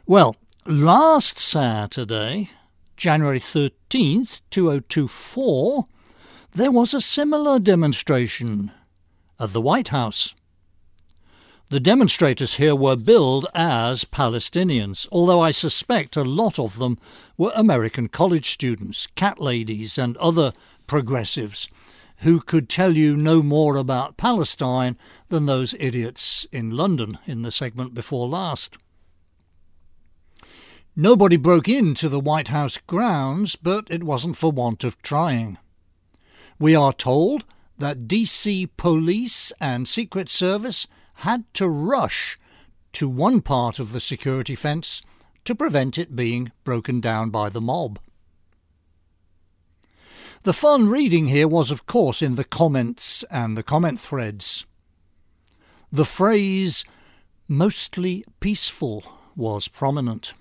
Well, 0.07 0.37
last 0.67 1.39
Saturday, 1.39 2.51
January 2.97 3.39
13th, 3.39 4.41
2024, 4.51 5.85
there 6.53 6.71
was 6.71 6.93
a 6.93 7.01
similar 7.01 7.59
demonstration 7.59 8.71
at 9.41 9.53
the 9.53 9.61
White 9.61 9.89
House. 9.89 10.35
The 11.73 11.81
demonstrators 11.81 12.57
here 12.57 12.77
were 12.77 12.97
billed 12.97 13.47
as 13.55 14.05
Palestinians, 14.05 15.09
although 15.11 15.41
I 15.41 15.53
suspect 15.53 16.19
a 16.19 16.23
lot 16.23 16.59
of 16.59 16.77
them 16.77 16.99
were 17.39 17.51
American 17.55 18.09
college 18.09 18.51
students, 18.51 19.07
cat 19.15 19.41
ladies, 19.41 19.97
and 19.97 20.19
other 20.19 20.53
progressives 20.87 21.71
who 22.19 22.41
could 22.41 22.69
tell 22.69 22.95
you 22.95 23.17
no 23.17 23.43
more 23.43 23.77
about 23.77 24.19
Palestine 24.19 24.99
than 25.31 25.47
those 25.47 25.75
idiots 25.81 26.47
in 26.53 26.77
London 26.77 27.19
in 27.25 27.41
the 27.41 27.51
segment 27.51 27.95
before 27.95 28.29
last. 28.29 28.77
Nobody 30.95 31.39
broke 31.39 31.71
into 31.71 32.11
the 32.11 32.21
White 32.21 32.49
House 32.49 32.77
grounds, 32.77 33.57
but 33.57 33.91
it 33.91 34.05
wasn't 34.05 34.37
for 34.37 34.53
want 34.53 34.85
of 34.85 35.01
trying. 35.01 35.57
We 36.59 36.77
are 36.77 36.93
told 36.93 37.47
that 37.79 38.07
DC 38.09 38.69
police 38.77 39.55
and 39.59 39.89
Secret 39.89 40.29
Service 40.29 40.87
had 41.15 41.45
to 41.55 41.69
rush 41.69 42.39
to 42.93 43.09
one 43.09 43.41
part 43.41 43.79
of 43.79 43.93
the 43.93 44.01
security 44.01 44.55
fence 44.55 45.03
to 45.45 45.55
prevent 45.55 45.99
it 45.99 46.15
being 46.15 46.53
broken 46.65 47.01
down 47.01 47.31
by 47.31 47.49
the 47.49 47.61
mob. 47.61 47.99
The 50.45 50.53
fun 50.53 50.89
reading 50.89 51.29
here 51.29 51.47
was, 51.47 51.71
of 51.71 51.87
course, 51.87 52.21
in 52.21 52.35
the 52.35 52.45
comments 52.45 53.23
and 53.31 53.57
the 53.57 53.63
comment 53.63 54.01
threads. 54.01 54.67
The 55.93 56.05
phrase 56.05 56.85
mostly 57.47 58.25
peaceful 58.41 59.05
was 59.37 59.69
prominent. 59.69 60.35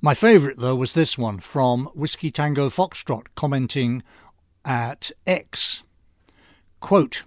My 0.00 0.14
favourite, 0.14 0.56
though, 0.58 0.76
was 0.76 0.92
this 0.92 1.18
one 1.18 1.40
from 1.40 1.86
Whiskey 1.94 2.30
Tango 2.30 2.68
Foxtrot 2.68 3.26
commenting 3.34 4.02
at 4.64 5.12
X. 5.26 5.82
Quote, 6.80 7.24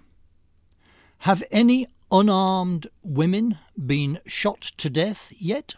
Have 1.22 1.44
any 1.52 1.86
unarmed 2.10 2.88
women 3.04 3.60
been 3.78 4.18
shot 4.26 4.60
to 4.78 4.90
death 4.90 5.32
yet? 5.38 5.76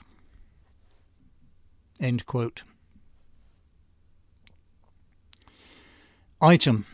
End 2.01 2.25
quote. 2.25 2.63
Item. 6.41 6.87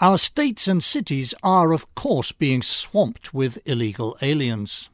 Our 0.00 0.16
states 0.16 0.68
and 0.68 0.80
cities 0.80 1.34
are, 1.42 1.72
of 1.72 1.92
course, 1.96 2.30
being 2.30 2.62
swamped 2.62 3.34
with 3.34 3.58
illegal 3.66 4.16
aliens. 4.22 4.88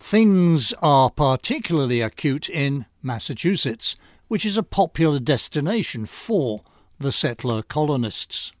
Things 0.00 0.72
are 0.80 1.10
particularly 1.10 2.00
acute 2.00 2.48
in 2.48 2.86
Massachusetts, 3.02 3.96
which 4.28 4.46
is 4.46 4.56
a 4.56 4.62
popular 4.62 5.18
destination 5.18 6.06
for 6.06 6.62
the 6.98 7.12
settler 7.12 7.62
colonists. 7.62 8.54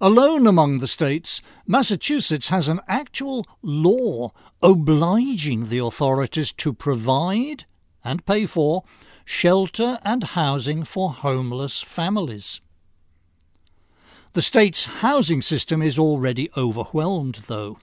Alone 0.00 0.46
among 0.46 0.78
the 0.78 0.86
states, 0.86 1.42
Massachusetts 1.66 2.48
has 2.48 2.68
an 2.68 2.80
actual 2.88 3.46
law 3.62 4.32
obliging 4.62 5.68
the 5.68 5.78
authorities 5.78 6.52
to 6.54 6.72
provide 6.72 7.64
and 8.04 8.26
pay 8.26 8.46
for 8.46 8.84
shelter 9.24 9.98
and 10.04 10.22
housing 10.22 10.84
for 10.84 11.10
homeless 11.10 11.82
families. 11.82 12.60
The 14.34 14.42
state's 14.42 14.84
housing 14.86 15.42
system 15.42 15.82
is 15.82 15.98
already 15.98 16.50
overwhelmed, 16.56 17.36
though. 17.46 17.78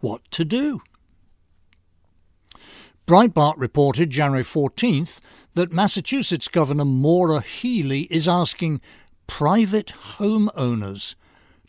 What 0.00 0.30
to 0.32 0.44
do? 0.44 0.82
Breitbart 3.06 3.54
reported 3.56 4.10
January 4.10 4.44
14th 4.44 5.20
that 5.54 5.72
Massachusetts 5.72 6.46
Governor 6.46 6.84
Maura 6.84 7.40
Healey 7.40 8.02
is 8.02 8.28
asking 8.28 8.80
private 9.30 9.94
homeowners 10.18 11.14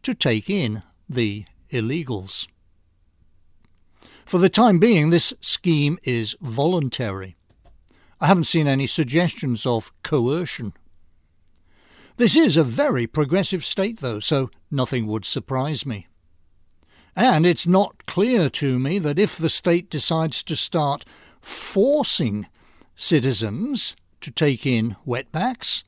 to 0.02 0.16
take 0.16 0.50
in 0.50 0.82
the 1.08 1.46
illegals. 1.70 2.48
For 4.26 4.40
the 4.40 4.50
time 4.50 4.80
being, 4.80 5.12
this 5.12 5.32
scheme 5.42 6.00
is 6.02 6.36
voluntary. 6.42 7.36
I 8.20 8.26
haven't 8.26 8.46
seen 8.46 8.68
any 8.68 8.88
suggestions 8.88 9.68
of 9.68 9.92
coercion. 10.02 10.74
This 12.18 12.36
is 12.36 12.58
a 12.58 12.64
very 12.64 13.06
progressive 13.06 13.64
state, 13.64 14.00
though, 14.00 14.20
so 14.20 14.50
nothing 14.72 15.06
would 15.06 15.24
surprise 15.24 15.86
me. 15.86 16.08
And 17.16 17.46
it's 17.46 17.68
not 17.68 18.08
clear 18.08 18.50
to 18.50 18.80
me 18.80 18.98
that 18.98 19.20
if 19.20 19.38
the 19.38 19.50
state 19.50 19.88
decides 19.88 20.42
to 20.44 20.56
start 20.56 21.06
forcing 21.40 22.48
citizens 22.96 23.96
to 24.22 24.32
take 24.32 24.66
in 24.66 24.96
wetbacks, 25.06 25.84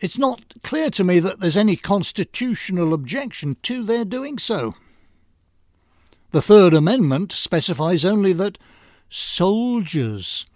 it's 0.00 0.18
not 0.18 0.54
clear 0.62 0.90
to 0.90 1.04
me 1.04 1.18
that 1.20 1.40
there's 1.40 1.56
any 1.56 1.76
constitutional 1.76 2.92
objection 2.92 3.56
to 3.62 3.82
their 3.82 4.04
doing 4.04 4.38
so. 4.38 4.74
The 6.30 6.42
Third 6.42 6.74
Amendment 6.74 7.32
specifies 7.32 8.04
only 8.04 8.32
that 8.34 8.58
soldiers 9.08 10.46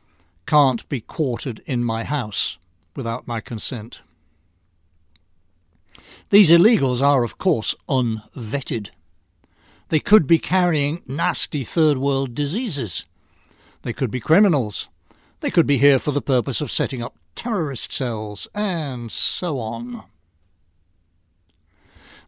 can't 0.47 0.86
be 0.88 1.01
quartered 1.01 1.61
in 1.66 1.82
my 1.82 2.05
house 2.05 2.59
without 2.95 3.26
my 3.26 3.40
consent. 3.40 4.03
These 6.30 6.51
illegals 6.51 7.03
are, 7.03 7.24
of 7.24 7.38
course, 7.38 7.74
unvetted. 7.88 8.90
They 9.88 10.01
could 10.01 10.26
be 10.26 10.38
carrying 10.38 11.03
nasty 11.07 11.64
third 11.64 11.99
world 11.99 12.34
diseases. 12.34 13.07
They 13.82 13.93
could 13.93 14.11
be 14.11 14.20
criminals. 14.20 14.88
They 15.40 15.51
could 15.51 15.66
be 15.66 15.78
here 15.78 15.99
for 15.99 16.12
the 16.12 16.22
purpose 16.22 16.61
of 16.61 16.70
setting 16.70 17.03
up 17.03 17.16
terrorist 17.35 17.93
cells, 17.93 18.49
and 18.55 19.11
so 19.11 19.59
on. 19.59 20.05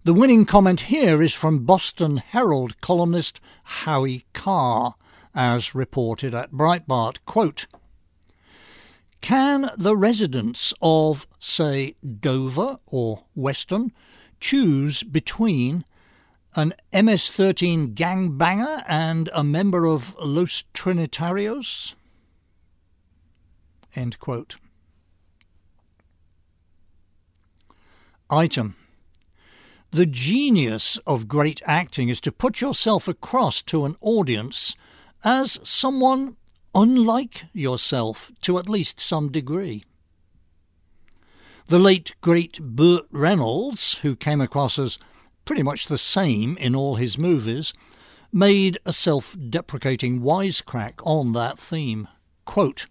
The 0.05 0.13
winning 0.13 0.45
comment 0.45 0.83
here 0.83 1.23
is 1.23 1.33
from 1.33 1.65
Boston 1.65 2.19
Herald 2.19 2.81
columnist 2.83 3.41
Howie 3.63 4.27
Carr, 4.35 4.97
as 5.35 5.75
reported 5.75 6.35
at 6.35 6.53
Breitbart. 6.53 7.19
Quote, 7.25 7.67
Can 9.23 9.71
the 9.79 9.97
residents 9.97 10.75
of, 10.83 11.27
say, 11.39 11.95
Dover 12.21 12.79
or 12.85 13.25
Weston 13.35 13.93
choose 14.41 15.03
between 15.03 15.87
an 16.55 16.75
MS-13 16.93 17.95
gangbanger 17.95 18.85
and 18.87 19.31
a 19.33 19.43
member 19.43 19.87
of 19.87 20.15
Los 20.21 20.65
Trinitarios? 20.75 21.95
End 23.97 24.19
quote. 24.19 24.57
Item. 28.31 28.77
The 29.91 30.07
genius 30.07 30.99
of 31.07 31.29
great 31.29 31.63
acting 31.67 32.09
is 32.09 32.21
to 32.23 32.33
put 32.33 32.61
yourself 32.61 33.07
across 33.07 33.63
to 33.63 33.85
an 33.85 33.97
audience 34.01 34.77
as 35.23 35.61
someone 35.63 36.37
unlike 36.75 37.45
yourself 37.53 38.33
to 38.43 38.59
at 38.59 38.69
least 38.69 38.99
some 38.99 39.31
degree. 39.31 39.85
The 41.69 41.79
late 41.79 42.15
great 42.21 42.61
Burt 42.61 43.05
Reynolds, 43.11 43.99
who 43.99 44.17
came 44.17 44.41
across 44.41 44.79
as 44.79 44.99
pretty 45.45 45.63
much 45.63 45.87
the 45.87 45.99
same 45.99 46.57
in 46.57 46.75
all 46.75 46.97
his 46.97 47.17
movies, 47.17 47.73
made 48.33 48.79
a 48.85 48.93
self 48.93 49.37
deprecating 49.49 50.21
wisecrack 50.21 50.95
on 51.05 51.33
that 51.33 51.59
theme. 51.59 52.09
Quote, 52.45 52.87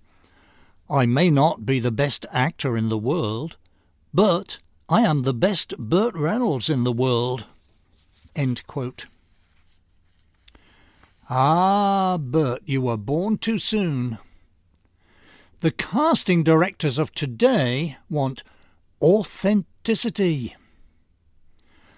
I 0.89 1.05
may 1.05 1.29
not 1.29 1.65
be 1.65 1.79
the 1.79 1.91
best 1.91 2.25
actor 2.31 2.77
in 2.77 2.89
the 2.89 2.97
world, 2.97 3.57
but 4.13 4.59
I 4.94 5.02
am 5.02 5.24
the 5.24 5.34
best 5.34 5.76
Burt 5.80 6.14
Reynolds 6.14 6.70
in 6.70 6.84
the 6.84 6.91
world. 6.91 7.46
Ah, 11.28 12.20
Burt, 12.20 12.62
you 12.66 12.84
were 12.84 12.96
born 12.96 13.39
too 13.39 13.58
soon. 13.58 14.20
The 15.62 15.72
casting 15.72 16.44
directors 16.44 17.00
of 17.00 17.12
today 17.12 17.98
want 18.08 18.44
authenticity. 19.02 20.56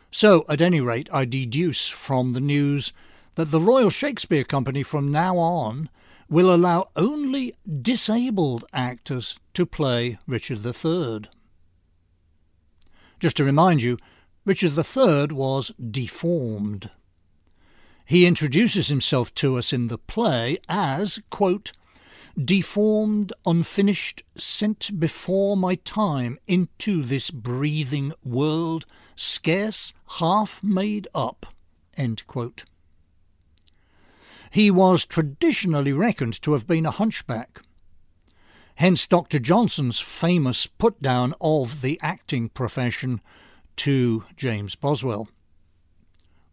So, 0.09 0.45
at 0.47 0.61
any 0.61 0.79
rate, 0.79 1.09
I 1.11 1.25
deduce 1.25 1.89
from 1.89 2.31
the 2.31 2.39
news 2.39 2.93
that 3.35 3.51
the 3.51 3.59
Royal 3.59 3.89
Shakespeare 3.89 4.45
Company 4.45 4.83
from 4.83 5.11
now 5.11 5.35
on 5.37 5.89
will 6.29 6.49
allow 6.49 6.87
only 6.95 7.55
disabled 7.81 8.63
actors 8.71 9.37
to 9.53 9.65
play 9.65 10.17
Richard 10.25 10.65
III. 10.65 11.29
Just 13.25 13.37
to 13.37 13.43
remind 13.43 13.81
you, 13.81 13.97
Richard 14.45 14.77
III 14.77 15.35
was 15.35 15.71
deformed. 15.79 16.91
He 18.05 18.27
introduces 18.27 18.89
himself 18.89 19.33
to 19.33 19.57
us 19.57 19.73
in 19.73 19.87
the 19.87 19.97
play 19.97 20.59
as, 20.69 21.19
quote, 21.31 21.71
deformed, 22.37 23.33
unfinished, 23.43 24.21
sent 24.37 24.99
before 24.99 25.57
my 25.57 25.73
time 25.73 26.37
into 26.45 27.01
this 27.01 27.31
breathing 27.31 28.13
world, 28.23 28.85
scarce 29.15 29.91
half 30.19 30.63
made 30.63 31.07
up. 31.15 31.47
He 34.51 34.69
was 34.69 35.03
traditionally 35.03 35.93
reckoned 35.93 36.39
to 36.43 36.51
have 36.51 36.67
been 36.67 36.85
a 36.85 36.91
hunchback. 36.91 37.64
Hence 38.75 39.07
Dr. 39.07 39.39
Johnson's 39.39 39.99
famous 39.99 40.67
put 40.67 41.01
down 41.01 41.33
of 41.39 41.81
the 41.81 41.99
acting 42.01 42.49
profession 42.49 43.21
to 43.77 44.25
James 44.35 44.75
Boswell. 44.75 45.29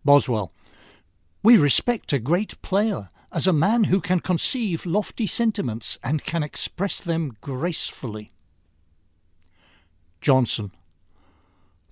Boswell, 0.05 0.53
we 1.43 1.57
respect 1.57 2.13
a 2.13 2.21
great 2.21 2.61
player 2.63 3.11
as 3.33 3.47
a 3.47 3.53
man 3.53 3.85
who 3.85 4.01
can 4.01 4.21
conceive 4.21 4.87
lofty 4.87 5.27
sentiments 5.27 5.99
and 6.05 6.25
can 6.25 6.45
express 6.45 7.01
them 7.01 7.37
gracefully. 7.41 8.33
Johnson. 10.21 10.71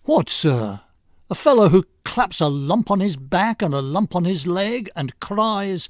What, 0.04 0.30
sir? 0.30 0.82
A 1.28 1.34
fellow 1.34 1.70
who 1.70 1.86
claps 2.04 2.40
a 2.40 2.48
lump 2.48 2.90
on 2.90 3.00
his 3.00 3.16
back 3.16 3.62
and 3.62 3.74
a 3.74 3.82
lump 3.82 4.14
on 4.14 4.24
his 4.24 4.46
leg 4.46 4.90
and 4.94 5.18
cries, 5.18 5.88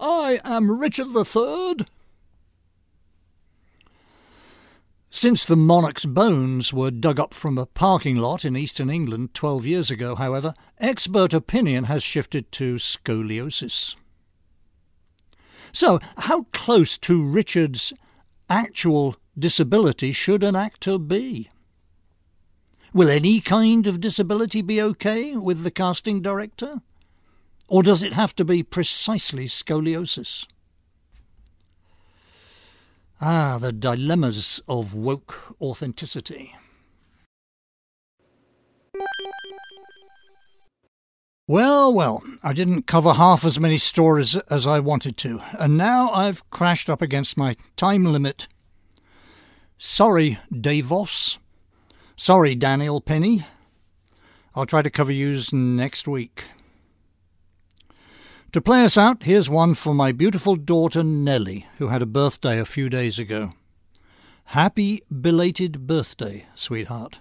I 0.00 0.40
am 0.44 0.80
Richard 0.80 1.12
the 1.12 1.24
Third? 1.24 1.86
Since 5.14 5.44
the 5.44 5.58
monarch's 5.58 6.06
bones 6.06 6.72
were 6.72 6.90
dug 6.90 7.20
up 7.20 7.34
from 7.34 7.58
a 7.58 7.66
parking 7.66 8.16
lot 8.16 8.46
in 8.46 8.56
eastern 8.56 8.88
England 8.88 9.34
12 9.34 9.66
years 9.66 9.90
ago, 9.90 10.14
however, 10.14 10.54
expert 10.78 11.34
opinion 11.34 11.84
has 11.84 12.02
shifted 12.02 12.50
to 12.52 12.76
scoliosis. 12.76 13.94
So, 15.70 16.00
how 16.16 16.44
close 16.54 16.96
to 16.96 17.22
Richard's 17.22 17.92
actual 18.48 19.16
disability 19.38 20.12
should 20.12 20.42
an 20.42 20.56
actor 20.56 20.96
be? 20.96 21.50
Will 22.94 23.10
any 23.10 23.42
kind 23.42 23.86
of 23.86 24.00
disability 24.00 24.62
be 24.62 24.80
okay 24.80 25.36
with 25.36 25.62
the 25.62 25.70
casting 25.70 26.22
director? 26.22 26.80
Or 27.68 27.82
does 27.82 28.02
it 28.02 28.14
have 28.14 28.34
to 28.36 28.46
be 28.46 28.62
precisely 28.62 29.44
scoliosis? 29.44 30.46
Ah, 33.24 33.56
the 33.56 33.72
dilemmas 33.72 34.60
of 34.66 34.94
woke 34.94 35.54
authenticity. 35.60 36.56
Well, 41.46 41.94
well, 41.94 42.24
I 42.42 42.52
didn't 42.52 42.88
cover 42.88 43.12
half 43.12 43.44
as 43.44 43.60
many 43.60 43.78
stories 43.78 44.34
as 44.50 44.66
I 44.66 44.80
wanted 44.80 45.16
to, 45.18 45.40
and 45.56 45.76
now 45.76 46.10
I've 46.10 46.50
crashed 46.50 46.90
up 46.90 47.00
against 47.00 47.36
my 47.36 47.54
time 47.76 48.04
limit. 48.04 48.48
Sorry, 49.78 50.40
Davos. 50.50 51.38
Sorry, 52.16 52.56
Daniel 52.56 53.00
Penny. 53.00 53.46
I'll 54.56 54.66
try 54.66 54.82
to 54.82 54.90
cover 54.90 55.12
yous 55.12 55.52
next 55.52 56.08
week. 56.08 56.46
To 58.52 58.60
play 58.60 58.84
us 58.84 58.98
out, 58.98 59.22
here's 59.22 59.48
one 59.48 59.72
for 59.72 59.94
my 59.94 60.12
beautiful 60.12 60.56
daughter 60.56 61.02
Nellie, 61.02 61.66
who 61.78 61.88
had 61.88 62.02
a 62.02 62.06
birthday 62.06 62.60
a 62.60 62.66
few 62.66 62.90
days 62.90 63.18
ago. 63.18 63.54
Happy 64.44 65.00
belated 65.10 65.86
birthday, 65.86 66.44
sweetheart. 66.54 67.18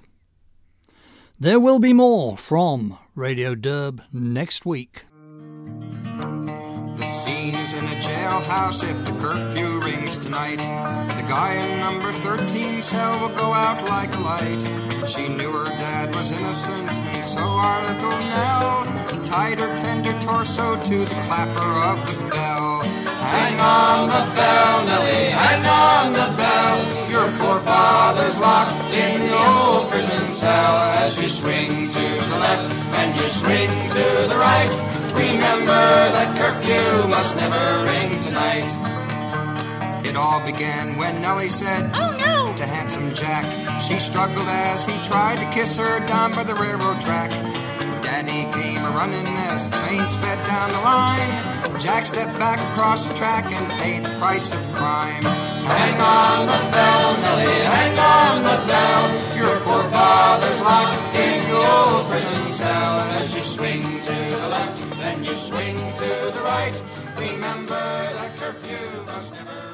There 1.40 1.58
will 1.58 1.80
be 1.80 1.94
more 1.94 2.38
from 2.38 2.98
Radio 3.16 3.56
Derb 3.56 4.02
next 4.12 4.66
week. 4.66 5.06
In 7.74 7.86
a 7.86 7.96
jailhouse 8.02 8.84
if 8.84 9.06
the 9.06 9.14
curfew 9.22 9.80
rings 9.80 10.18
tonight. 10.18 10.58
The 10.58 11.26
guy 11.30 11.54
in 11.54 11.80
number 11.80 12.12
13 12.12 12.82
cell 12.82 13.20
will 13.22 13.36
go 13.36 13.54
out 13.54 13.82
like 13.88 14.14
a 14.14 14.20
light. 14.20 15.08
She 15.08 15.30
knew 15.30 15.52
her 15.54 15.66
dad 15.66 16.14
was 16.14 16.34
innocent, 16.34 16.92
and 16.92 17.26
so 17.26 17.40
our 17.40 17.82
little 17.88 18.20
Nell 18.34 19.26
tied 19.26 19.60
her 19.60 19.78
tender 19.78 20.12
torso 20.20 20.84
to 20.84 21.06
the 21.06 21.16
clapper 21.22 21.72
of 21.92 21.98
the 22.08 22.30
bell 22.30 22.82
Hang 23.32 23.60
on 23.62 24.10
the 24.10 24.36
bell, 24.36 24.86
Nellie, 24.86 25.30
hang 25.30 25.66
on 25.66 26.12
the 26.12 26.36
bell. 26.36 27.10
Your 27.10 27.28
poor 27.40 27.60
father's 27.62 28.38
locked 28.40 28.92
in 28.92 29.22
the 29.22 29.34
old 29.34 29.90
prison 29.90 30.34
cell. 30.34 30.76
As 31.00 31.22
you 31.22 31.30
swing 31.30 31.90
to 31.90 32.06
the 32.32 32.38
left 32.38 32.70
and 33.00 33.16
you 33.16 33.30
swing 33.30 33.70
to 33.96 34.28
the 34.28 34.38
right, 34.38 34.91
Remember 35.14 35.84
that 36.16 36.30
curfew 36.38 37.08
must 37.10 37.36
never 37.36 37.64
ring 37.86 38.20
tonight. 38.24 38.70
It 40.06 40.16
all 40.16 40.44
began 40.46 40.98
when 40.98 41.22
Nellie 41.22 41.50
said, 41.50 41.92
Oh 41.94 42.18
no! 42.18 42.56
to 42.58 42.66
handsome 42.66 43.14
Jack. 43.14 43.46
She 43.82 44.00
struggled 44.00 44.48
as 44.48 44.86
he 44.86 44.94
tried 45.04 45.38
to 45.38 45.46
kiss 45.52 45.78
her 45.78 46.00
down 46.08 46.34
by 46.34 46.44
the 46.44 46.56
railroad 46.56 47.00
track. 47.02 47.32
Daddy 48.02 48.44
came 48.60 48.84
a 48.84 48.92
running 48.92 49.28
as 49.50 49.64
the 49.64 49.72
train 49.78 50.06
sped 50.08 50.40
down 50.48 50.72
the 50.72 50.82
line. 50.82 51.80
Jack 51.80 52.06
stepped 52.06 52.38
back 52.38 52.60
across 52.72 53.06
the 53.08 53.14
track 53.16 53.46
and 53.52 53.66
paid 53.82 54.06
the 54.06 54.14
price 54.20 54.52
of 54.54 54.60
crime. 54.76 55.24
Hang 55.24 55.98
on 56.02 56.46
the 56.46 56.62
bell, 56.72 57.08
Nellie, 57.24 57.64
hang 57.76 57.98
on 57.98 58.44
the 58.44 58.58
bell. 58.68 59.04
Your 59.38 59.56
poor 59.62 59.84
father's 59.90 60.62
locked 60.62 61.16
in 61.16 61.36
the 61.48 61.56
old 61.58 62.10
prison 62.10 62.54
cell 62.54 63.02
you 65.32 65.38
swing 65.38 65.78
to 65.78 66.32
the 66.34 66.42
right, 66.44 66.84
remember 67.18 67.70
that 67.70 68.36
curfew 68.38 69.06
must 69.06 69.34
never. 69.34 69.71